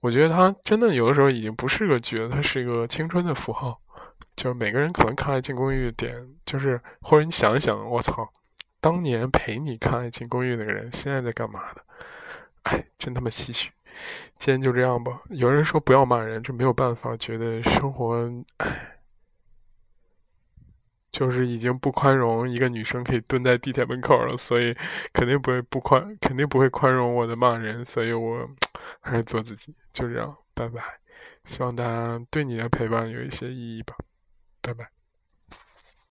[0.00, 3.80] 我觉得它真的有的时候已经不是个剧了，它是一个青春的符号。
[4.34, 6.14] 就是每个人可能看《爱情公寓》点，
[6.46, 8.26] 就是或者你想一想，我操，
[8.82, 11.80] 当年陪你看《爱情公寓》那个人现在在干嘛呢？
[12.64, 13.70] 哎，真他妈唏嘘。
[14.38, 15.22] 今天就这样吧。
[15.30, 17.16] 有人说不要骂人，这没有办法。
[17.16, 18.98] 觉得生活，哎。
[21.12, 24.74] 就是已经不宽容一个女生可以蹲在地铁门口了，所以
[25.12, 28.48] 肯定不会不宽，肯定不会宽容我的骂人，所以我
[29.00, 30.82] 还是做自己，就这样，拜拜。
[31.44, 33.94] 希望大家对你的陪伴有一些意义吧，
[34.62, 35.01] 拜拜。